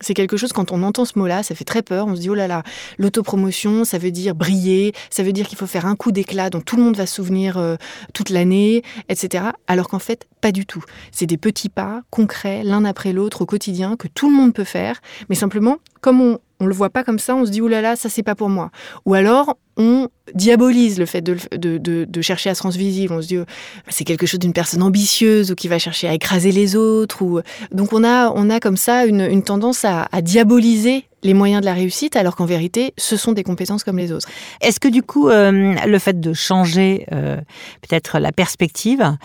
c'est 0.00 0.12
quelque 0.12 0.36
chose, 0.36 0.52
quand 0.52 0.70
on 0.70 0.82
entend 0.82 1.06
ce 1.06 1.18
mot-là, 1.18 1.42
ça 1.42 1.54
fait 1.54 1.64
très 1.64 1.82
peur. 1.82 2.06
On 2.06 2.14
se 2.14 2.20
dit, 2.20 2.28
oh 2.28 2.34
là 2.34 2.46
là, 2.46 2.62
l'autopromotion, 2.98 3.84
ça 3.84 3.96
veut 3.96 4.10
dire 4.10 4.34
briller, 4.34 4.92
ça 5.08 5.22
veut 5.22 5.32
dire 5.32 5.48
qu'il 5.48 5.56
faut 5.56 5.66
faire 5.66 5.86
un 5.86 5.96
coup 5.96 6.12
d'éclat 6.12 6.50
dont 6.50 6.60
tout 6.60 6.76
le 6.76 6.82
monde 6.82 6.96
va 6.96 7.06
se 7.06 7.14
souvenir 7.14 7.56
euh, 7.56 7.76
toute 8.12 8.28
l'année, 8.28 8.82
etc. 9.08 9.44
Alors 9.66 9.88
qu'en 9.88 9.98
fait, 9.98 10.26
pas 10.42 10.52
du 10.52 10.66
tout. 10.66 10.84
C'est 11.12 11.26
des 11.26 11.38
petits 11.38 11.70
pas 11.70 12.02
concrets, 12.10 12.62
l'un 12.62 12.84
après 12.84 13.14
l'autre, 13.14 13.42
au 13.42 13.46
quotidien, 13.46 13.96
que 13.96 14.06
tout 14.06 14.28
le 14.28 14.36
monde 14.36 14.52
peut 14.52 14.64
faire, 14.64 15.00
mais 15.30 15.34
simplement, 15.34 15.78
comme 16.02 16.20
on, 16.20 16.38
on 16.60 16.66
le 16.66 16.74
voit 16.74 16.90
pas 16.90 17.04
comme 17.04 17.18
ça, 17.18 17.36
on 17.36 17.46
se 17.46 17.50
dit 17.50 17.60
oulala, 17.60 17.82
là 17.82 17.88
là, 17.90 17.96
ça 17.96 18.08
c'est 18.08 18.22
pas 18.22 18.34
pour 18.34 18.48
moi. 18.48 18.70
Ou 19.06 19.14
alors 19.14 19.56
on 19.78 20.08
diabolise 20.34 20.98
le 20.98 21.06
fait 21.06 21.22
de, 21.22 22.20
chercher 22.20 22.50
à 22.50 22.54
se 22.54 22.62
rendre 22.62 22.76
visible. 22.76 23.14
On 23.14 23.22
se 23.22 23.28
dit 23.28 23.38
oh, 23.38 23.44
c'est 23.88 24.04
quelque 24.04 24.26
chose 24.26 24.40
d'une 24.40 24.52
personne 24.52 24.82
ambitieuse 24.82 25.52
ou 25.52 25.54
qui 25.54 25.68
va 25.68 25.78
chercher 25.78 26.08
à 26.08 26.14
écraser 26.14 26.50
les 26.50 26.74
autres. 26.74 27.22
Ou... 27.22 27.40
Donc 27.70 27.92
on 27.92 28.02
a, 28.02 28.30
on 28.34 28.50
a 28.50 28.58
comme 28.58 28.76
ça 28.76 29.06
une, 29.06 29.42
tendance 29.42 29.84
à, 29.84 30.08
diaboliser 30.20 31.04
les 31.22 31.34
moyens 31.34 31.60
de 31.60 31.66
la 31.66 31.74
réussite, 31.74 32.16
alors 32.16 32.36
qu'en 32.36 32.44
vérité, 32.44 32.92
ce 32.96 33.16
sont 33.16 33.32
des 33.32 33.42
compétences 33.42 33.82
comme 33.82 33.98
les 33.98 34.12
autres. 34.12 34.28
Est-ce 34.60 34.78
que 34.78 34.88
du 34.88 35.02
coup, 35.02 35.28
euh, 35.28 35.74
le 35.74 35.98
fait 35.98 36.20
de 36.20 36.32
changer 36.32 37.06
euh, 37.12 37.36
peut-être 37.82 38.18
la 38.18 38.30
perspective, 38.30 39.16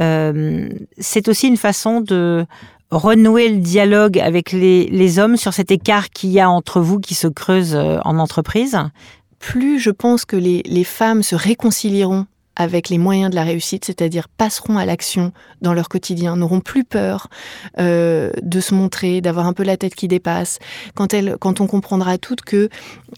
euh, 0.00 0.68
c'est 0.98 1.28
aussi 1.28 1.48
une 1.48 1.58
façon 1.58 2.00
de 2.00 2.46
renouer 2.92 3.48
le 3.48 3.58
dialogue 3.58 4.18
avec 4.18 4.52
les, 4.52 5.18
hommes 5.18 5.36
sur 5.36 5.54
cet 5.54 5.70
écart 5.70 6.10
qu'il 6.10 6.30
y 6.30 6.40
a 6.40 6.48
entre 6.48 6.80
vous 6.80 7.00
qui 7.00 7.14
se 7.14 7.26
creuse 7.26 7.74
euh, 7.74 7.98
en 8.04 8.18
entreprise? 8.18 8.78
Plus 9.38 9.80
je 9.80 9.90
pense 9.90 10.24
que 10.24 10.36
les, 10.36 10.62
les 10.66 10.84
femmes 10.84 11.22
se 11.22 11.34
réconcilieront 11.34 12.26
avec 12.56 12.88
les 12.88 12.98
moyens 12.98 13.30
de 13.30 13.36
la 13.36 13.44
réussite, 13.44 13.84
c'est-à-dire 13.84 14.28
passeront 14.28 14.76
à 14.76 14.84
l'action 14.84 15.32
dans 15.60 15.72
leur 15.72 15.88
quotidien, 15.88 16.36
n'auront 16.36 16.60
plus 16.60 16.84
peur 16.84 17.28
euh, 17.78 18.30
de 18.42 18.60
se 18.60 18.74
montrer, 18.74 19.20
d'avoir 19.20 19.46
un 19.46 19.52
peu 19.52 19.62
la 19.62 19.76
tête 19.76 19.94
qui 19.94 20.08
dépasse. 20.08 20.58
Quand, 20.94 21.14
on 21.60 21.66
comprendra 21.66 22.18
toutes 22.18 22.42
que 22.42 22.68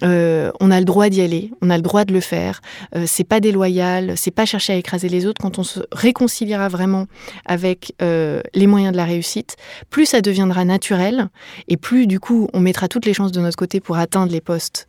euh, 0.03 0.53
on 0.61 0.71
a 0.71 0.79
le 0.79 0.85
droit 0.85 1.09
d'y 1.09 1.21
aller, 1.21 1.51
on 1.63 1.71
a 1.71 1.77
le 1.77 1.83
droit 1.83 2.05
de 2.05 2.13
le 2.13 2.21
faire, 2.21 2.61
euh, 2.95 3.05
c'est 3.07 3.25
pas 3.25 3.41
déloyal, 3.41 4.15
c'est 4.17 4.31
pas 4.31 4.47
chercher 4.47 4.75
à 4.75 4.77
écraser 4.77 5.09
les 5.09 5.27
autres. 5.27 5.41
Quand 5.41 5.59
on 5.59 5.65
se 5.65 5.81
réconciliera 5.93 6.69
vraiment 6.69 7.07
avec 7.45 7.95
les 8.01 8.67
moyens 8.67 8.93
de 8.93 8.97
la 8.97 9.05
réussite, 9.05 9.57
plus 9.91 10.07
ça 10.07 10.21
deviendra 10.21 10.65
naturel 10.65 11.29
et 11.69 11.77
plus 11.77 12.07
du 12.07 12.21
coup 12.21 12.49
on 12.53 12.61
mettra 12.61 12.89
toutes 12.89 13.07
les 13.07 13.15
chances 13.15 13.33
de 13.33 13.41
notre 13.41 13.57
côté 13.57 13.81
pour 13.81 13.97
atteindre 13.97 14.33
les 14.33 14.41
postes 14.41 14.89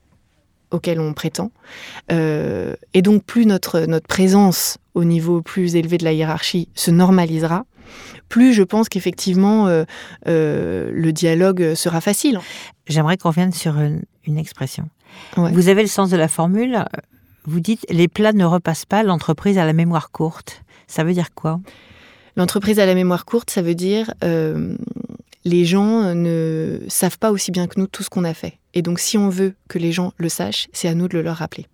auquel 0.72 1.00
on 1.00 1.14
prétend. 1.14 1.52
Euh, 2.12 2.76
et 2.94 3.02
donc 3.02 3.24
plus 3.24 3.46
notre, 3.46 3.82
notre 3.82 4.08
présence 4.08 4.78
au 4.94 5.04
niveau 5.04 5.42
plus 5.42 5.76
élevé 5.76 5.98
de 5.98 6.04
la 6.04 6.14
hiérarchie 6.14 6.70
se 6.74 6.92
normalisera, 6.92 7.66
plus 8.30 8.54
je 8.54 8.64
pense 8.64 8.90
qu'effectivement 8.90 9.68
euh, 9.68 9.84
euh, 10.28 10.92
le 10.94 11.12
dialogue 11.12 11.74
sera 11.76 12.02
facile. 12.02 12.40
J'aimerais 12.88 13.18
qu'on 13.18 13.30
revienne 13.30 13.52
sur 13.52 13.78
une, 13.80 14.04
expression. 14.38 14.90
Vous 15.38 15.70
avez 15.70 15.84
le 15.84 15.88
sens 15.88 16.10
de 16.10 16.18
la 16.18 16.28
formule. 16.28 16.84
Vous 17.46 17.60
dites 17.60 17.86
les 17.90 18.08
plats 18.08 18.34
ne 18.34 18.44
repassent 18.44 18.86
pas, 18.86 19.04
l'entreprise 19.04 19.58
a 19.58 19.66
la 19.66 19.74
mémoire 19.74 20.12
courte. 20.12 20.64
Ça 20.88 21.04
veut 21.04 21.14
dire 21.14 21.34
quoi? 21.34 21.60
L'entreprise 22.36 22.80
a 22.80 22.86
la 22.86 22.96
mémoire 22.96 23.24
courte, 23.24 23.50
ça 23.50 23.62
veut 23.62 23.76
dire 23.76 24.12
les 25.46 25.64
gens 25.64 26.14
ne 26.14 26.82
savent 26.88 27.20
pas 27.20 27.32
aussi 27.32 27.52
bien 27.52 27.68
que 27.68 27.80
nous 27.80 27.88
tout 27.88 28.04
ce 28.04 28.10
qu'on 28.10 28.24
a 28.24 28.34
fait. 28.34 28.60
Et 28.74 28.82
donc, 28.82 29.00
si 29.00 29.18
on 29.18 29.30
veut 29.30 29.54
que 29.70 29.80
les 29.80 29.92
gens 29.92 30.12
le 30.18 30.28
sachent, 30.28 30.68
c'est 30.74 30.88
à 30.88 30.96
nous 30.96 31.08
de 31.08 31.18
le 31.18 31.24
leur 31.24 31.38
rappeler. 31.38 31.68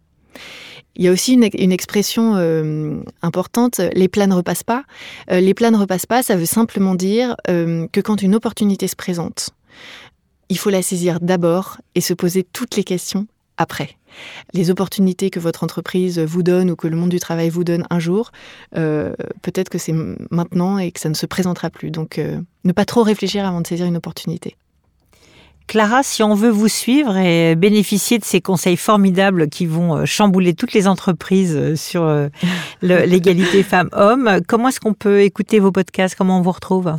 Il 0.95 1.05
y 1.05 1.07
a 1.07 1.11
aussi 1.11 1.33
une, 1.33 1.71
expression 1.71 2.35
euh, 2.35 3.01
importante, 3.21 3.79
les 3.93 4.09
plans 4.09 4.27
ne 4.27 4.35
repassent 4.35 4.63
pas. 4.63 4.83
Euh, 5.31 5.39
les 5.39 5.53
plans 5.53 5.71
ne 5.71 5.77
repassent 5.77 6.05
pas, 6.05 6.21
ça 6.21 6.35
veut 6.35 6.45
simplement 6.45 6.95
dire 6.95 7.35
euh, 7.49 7.87
que 7.93 8.01
quand 8.01 8.21
une 8.21 8.35
opportunité 8.35 8.87
se 8.87 8.95
présente, 8.95 9.51
il 10.49 10.57
faut 10.57 10.69
la 10.69 10.81
saisir 10.81 11.19
d'abord 11.21 11.77
et 11.95 12.01
se 12.01 12.13
poser 12.13 12.43
toutes 12.43 12.75
les 12.75 12.83
questions 12.83 13.25
après. 13.57 13.97
Les 14.53 14.69
opportunités 14.69 15.29
que 15.29 15.39
votre 15.39 15.63
entreprise 15.63 16.19
vous 16.19 16.43
donne 16.43 16.71
ou 16.71 16.75
que 16.75 16.87
le 16.87 16.95
monde 16.95 17.09
du 17.09 17.19
travail 17.19 17.49
vous 17.49 17.63
donne 17.63 17.85
un 17.89 17.99
jour, 17.99 18.31
peut-être 18.71 19.69
que 19.69 19.77
c'est 19.77 19.93
maintenant 20.31 20.77
et 20.77 20.91
que 20.91 20.99
ça 20.99 21.09
ne 21.09 21.13
se 21.13 21.25
présentera 21.25 21.69
plus. 21.69 21.91
Donc, 21.91 22.19
ne 22.63 22.71
pas 22.71 22.85
trop 22.85 23.03
réfléchir 23.03 23.45
avant 23.45 23.61
de 23.61 23.67
saisir 23.67 23.85
une 23.85 23.97
opportunité. 23.97 24.57
Clara, 25.67 26.03
si 26.03 26.21
on 26.21 26.35
veut 26.35 26.49
vous 26.49 26.67
suivre 26.67 27.15
et 27.15 27.55
bénéficier 27.55 28.19
de 28.19 28.25
ces 28.25 28.41
conseils 28.41 28.75
formidables 28.75 29.47
qui 29.47 29.65
vont 29.65 29.95
euh, 29.95 30.05
chambouler 30.05 30.53
toutes 30.53 30.73
les 30.73 30.87
entreprises 30.87 31.55
euh, 31.55 31.75
sur 31.75 32.03
euh, 32.03 32.27
l'égalité 32.81 33.63
femmes-hommes, 33.63 34.41
comment 34.47 34.67
est-ce 34.67 34.79
qu'on 34.79 34.93
peut 34.93 35.21
écouter 35.21 35.59
vos 35.59 35.71
podcasts? 35.71 36.15
Comment 36.15 36.39
on 36.39 36.41
vous 36.41 36.51
retrouve? 36.51 36.93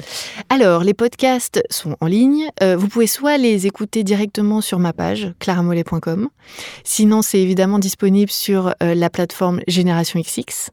Alors, 0.48 0.84
les 0.84 0.94
podcasts 0.94 1.62
sont 1.70 1.96
en 2.00 2.06
ligne. 2.06 2.48
Vous 2.60 2.88
pouvez 2.88 3.06
soit 3.06 3.36
les 3.36 3.66
écouter 3.66 4.04
directement 4.04 4.60
sur 4.60 4.78
ma 4.78 4.92
page, 4.92 5.32
claramollet.com. 5.38 6.28
Sinon, 6.84 7.22
c'est 7.22 7.40
évidemment 7.40 7.78
disponible 7.78 8.30
sur 8.30 8.74
la 8.80 9.10
plateforme 9.10 9.60
Génération 9.66 10.20
XX. 10.20 10.70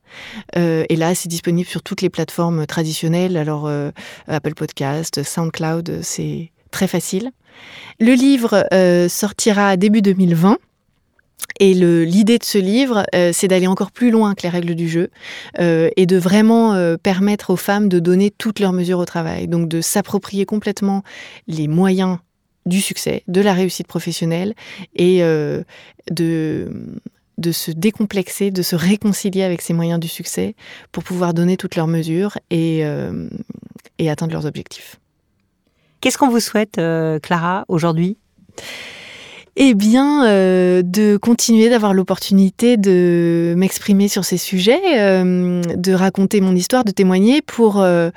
Et 0.55 0.95
là, 0.95 1.15
c'est 1.15 1.29
disponible 1.29 1.67
sur 1.67 1.81
toutes 1.81 2.01
les 2.01 2.09
plateformes 2.09 2.65
traditionnelles. 2.65 3.37
Alors, 3.37 3.69
Apple 4.27 4.53
Podcast, 4.53 5.23
SoundCloud, 5.23 5.99
c'est 6.01 6.51
très 6.71 6.87
facile. 6.87 7.31
Le 7.99 8.13
livre 8.13 8.65
euh, 8.73 9.09
sortira 9.09 9.77
début 9.77 10.01
2020. 10.01 10.57
Et 11.61 11.73
l'idée 11.73 12.37
de 12.37 12.43
ce 12.43 12.57
livre, 12.57 13.05
euh, 13.13 13.31
c'est 13.33 13.49
d'aller 13.49 13.67
encore 13.67 13.91
plus 13.91 14.11
loin 14.11 14.33
que 14.33 14.43
les 14.43 14.49
règles 14.49 14.75
du 14.75 14.87
jeu 14.87 15.09
euh, 15.59 15.89
et 15.97 16.05
de 16.05 16.17
vraiment 16.17 16.95
permettre 16.97 17.49
aux 17.49 17.57
femmes 17.57 17.89
de 17.89 17.99
donner 17.99 18.31
toutes 18.31 18.59
leurs 18.59 18.71
mesures 18.71 18.99
au 18.99 19.05
travail. 19.05 19.47
Donc 19.47 19.67
de 19.67 19.81
s'approprier 19.81 20.45
complètement 20.45 21.03
les 21.47 21.67
moyens 21.67 22.19
du 22.65 22.79
succès, 22.79 23.23
de 23.27 23.41
la 23.41 23.53
réussite 23.53 23.87
professionnelle 23.87 24.53
et 24.95 25.21
de, 26.11 26.73
se 27.51 27.71
décomplexer, 27.71 28.51
de 28.51 28.61
se 28.61 28.75
réconcilier 28.75 29.43
avec 29.43 29.61
ces 29.61 29.73
moyens 29.73 29.99
du 29.99 30.07
succès 30.07 30.55
pour 30.91 31.03
pouvoir 31.03 31.33
donner 31.33 31.57
toutes 31.57 31.75
leurs 31.75 31.87
mesures 31.87 32.37
et 32.51 32.83
atteindre 33.99 34.31
leurs 34.31 34.45
objectifs. 34.45 34.97
Qu'est-ce 36.01 36.17
qu'on 36.17 36.29
vous 36.29 36.39
souhaite, 36.39 36.77
euh, 36.77 37.19
Clara, 37.19 37.65
aujourd'hui? 37.67 38.17
Eh 39.55 39.73
bien, 39.73 40.25
euh, 40.25 40.81
de 40.83 41.17
continuer 41.17 41.69
d'avoir 41.69 41.93
l'opportunité 41.93 42.77
de 42.77 43.53
m'exprimer 43.57 44.07
sur 44.07 44.23
ces 44.23 44.37
sujets, 44.37 44.79
euh, 44.97 45.61
de 45.75 45.93
raconter 45.93 46.39
mon 46.41 46.55
histoire, 46.55 46.83
de 46.83 46.91
témoigner 46.91 47.41
pour, 47.41 47.81
euh, 47.81 48.09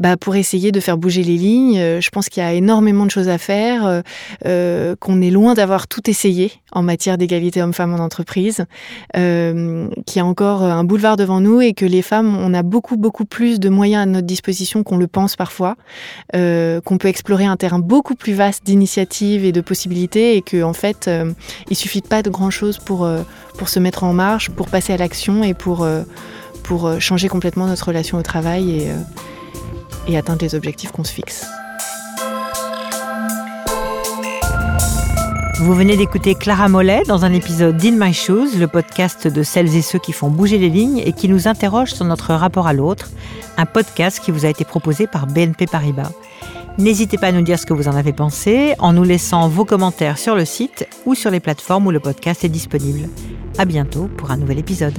bah, 0.00 0.16
pour 0.16 0.36
essayer 0.36 0.72
de 0.72 0.80
faire 0.80 0.98
bouger 0.98 1.22
les 1.22 1.36
lignes. 1.36 2.00
Je 2.00 2.10
pense 2.10 2.28
qu'il 2.28 2.42
y 2.42 2.46
a 2.46 2.52
énormément 2.52 3.06
de 3.06 3.10
choses 3.10 3.28
à 3.28 3.38
faire, 3.38 4.02
qu'on 4.44 5.22
est 5.22 5.30
loin 5.30 5.54
d'avoir 5.54 5.88
tout 5.88 6.08
essayé 6.10 6.52
en 6.72 6.82
matière 6.82 7.18
d'égalité 7.18 7.62
homme-femme 7.62 7.94
en 7.94 7.98
entreprise, 7.98 8.64
qu'il 9.14 10.16
y 10.16 10.18
a 10.18 10.24
encore 10.24 10.62
un 10.62 10.84
boulevard 10.84 11.16
devant 11.16 11.40
nous 11.40 11.60
et 11.60 11.74
que 11.74 11.84
les 11.84 12.02
femmes, 12.02 12.36
on 12.38 12.54
a 12.54 12.62
beaucoup, 12.62 12.96
beaucoup 12.96 13.24
plus 13.24 13.60
de 13.60 13.68
moyens 13.68 14.02
à 14.02 14.06
notre 14.06 14.26
disposition 14.26 14.82
qu'on 14.82 14.96
le 14.96 15.06
pense 15.06 15.36
parfois, 15.36 15.76
qu'on 16.32 16.98
peut 16.98 17.08
explorer 17.08 17.44
un 17.44 17.56
terrain 17.56 17.78
beaucoup 17.78 18.14
plus 18.14 18.32
vaste 18.32 18.64
d'initiatives 18.64 19.44
et 19.44 19.52
de 19.52 19.60
possibilités 19.60 20.36
et 20.36 20.42
que, 20.42 20.62
en 20.72 20.74
fait, 20.74 21.06
euh, 21.06 21.34
il 21.68 21.76
suffit 21.76 22.00
pas 22.00 22.22
de 22.22 22.30
grand-chose 22.30 22.78
pour, 22.78 23.04
euh, 23.04 23.20
pour 23.58 23.68
se 23.68 23.78
mettre 23.78 24.04
en 24.04 24.14
marche, 24.14 24.48
pour 24.48 24.70
passer 24.70 24.94
à 24.94 24.96
l'action 24.96 25.44
et 25.44 25.52
pour, 25.52 25.82
euh, 25.82 26.00
pour 26.62 26.98
changer 26.98 27.28
complètement 27.28 27.66
notre 27.66 27.88
relation 27.88 28.16
au 28.16 28.22
travail 28.22 28.70
et, 28.70 28.90
et 30.08 30.16
atteindre 30.16 30.40
les 30.40 30.54
objectifs 30.54 30.90
qu'on 30.90 31.04
se 31.04 31.12
fixe. 31.12 31.44
Vous 35.60 35.74
venez 35.74 35.98
d'écouter 35.98 36.34
Clara 36.34 36.70
Mollet 36.70 37.02
dans 37.06 37.26
un 37.26 37.34
épisode 37.34 37.76
d'In 37.76 37.96
My 37.98 38.14
Shoes, 38.14 38.56
le 38.58 38.66
podcast 38.66 39.28
de 39.28 39.42
celles 39.42 39.76
et 39.76 39.82
ceux 39.82 39.98
qui 39.98 40.12
font 40.12 40.30
bouger 40.30 40.56
les 40.56 40.70
lignes 40.70 41.02
et 41.04 41.12
qui 41.12 41.28
nous 41.28 41.48
interroge 41.48 41.92
sur 41.92 42.06
notre 42.06 42.32
rapport 42.32 42.66
à 42.66 42.72
l'autre, 42.72 43.10
un 43.58 43.66
podcast 43.66 44.20
qui 44.20 44.30
vous 44.30 44.46
a 44.46 44.48
été 44.48 44.64
proposé 44.64 45.06
par 45.06 45.26
BNP 45.26 45.66
Paribas. 45.66 46.12
N'hésitez 46.78 47.18
pas 47.18 47.28
à 47.28 47.32
nous 47.32 47.42
dire 47.42 47.58
ce 47.58 47.66
que 47.66 47.74
vous 47.74 47.88
en 47.88 47.96
avez 47.96 48.12
pensé 48.12 48.74
en 48.78 48.92
nous 48.92 49.04
laissant 49.04 49.48
vos 49.48 49.64
commentaires 49.64 50.18
sur 50.18 50.34
le 50.34 50.44
site 50.44 50.88
ou 51.04 51.14
sur 51.14 51.30
les 51.30 51.40
plateformes 51.40 51.86
où 51.86 51.90
le 51.90 52.00
podcast 52.00 52.44
est 52.44 52.48
disponible. 52.48 53.08
À 53.58 53.66
bientôt 53.66 54.08
pour 54.16 54.30
un 54.30 54.38
nouvel 54.38 54.58
épisode. 54.58 54.98